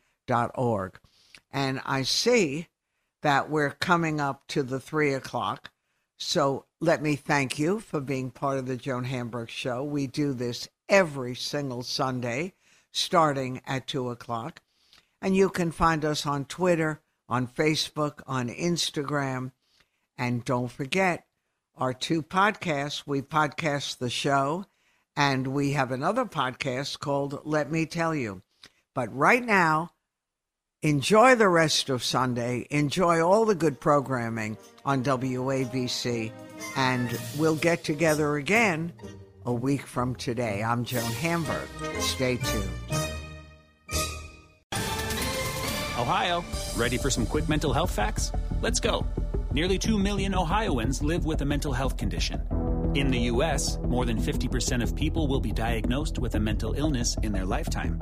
[1.51, 2.67] And I see
[3.21, 5.71] that we're coming up to the three o'clock.
[6.17, 9.83] So let me thank you for being part of the Joan Hamburg Show.
[9.83, 12.53] We do this every single Sunday,
[12.91, 14.61] starting at two o'clock.
[15.21, 19.51] And you can find us on Twitter, on Facebook, on Instagram.
[20.17, 21.25] And don't forget
[21.75, 23.03] our two podcasts.
[23.05, 24.65] We podcast the show,
[25.15, 28.43] and we have another podcast called Let Me Tell You.
[28.93, 29.91] But right now,
[30.83, 32.67] enjoy the rest of Sunday.
[32.69, 36.31] Enjoy all the good programming on WABC.
[36.75, 38.93] And we'll get together again
[39.45, 40.61] a week from today.
[40.61, 41.67] I'm Joan Hamburg.
[41.99, 42.69] Stay tuned.
[45.97, 46.43] Ohio,
[46.75, 48.31] ready for some quick mental health facts?
[48.61, 49.07] Let's go.
[49.53, 52.41] Nearly 2 million Ohioans live with a mental health condition.
[52.93, 57.15] In the U.S., more than 50% of people will be diagnosed with a mental illness
[57.23, 58.01] in their lifetime.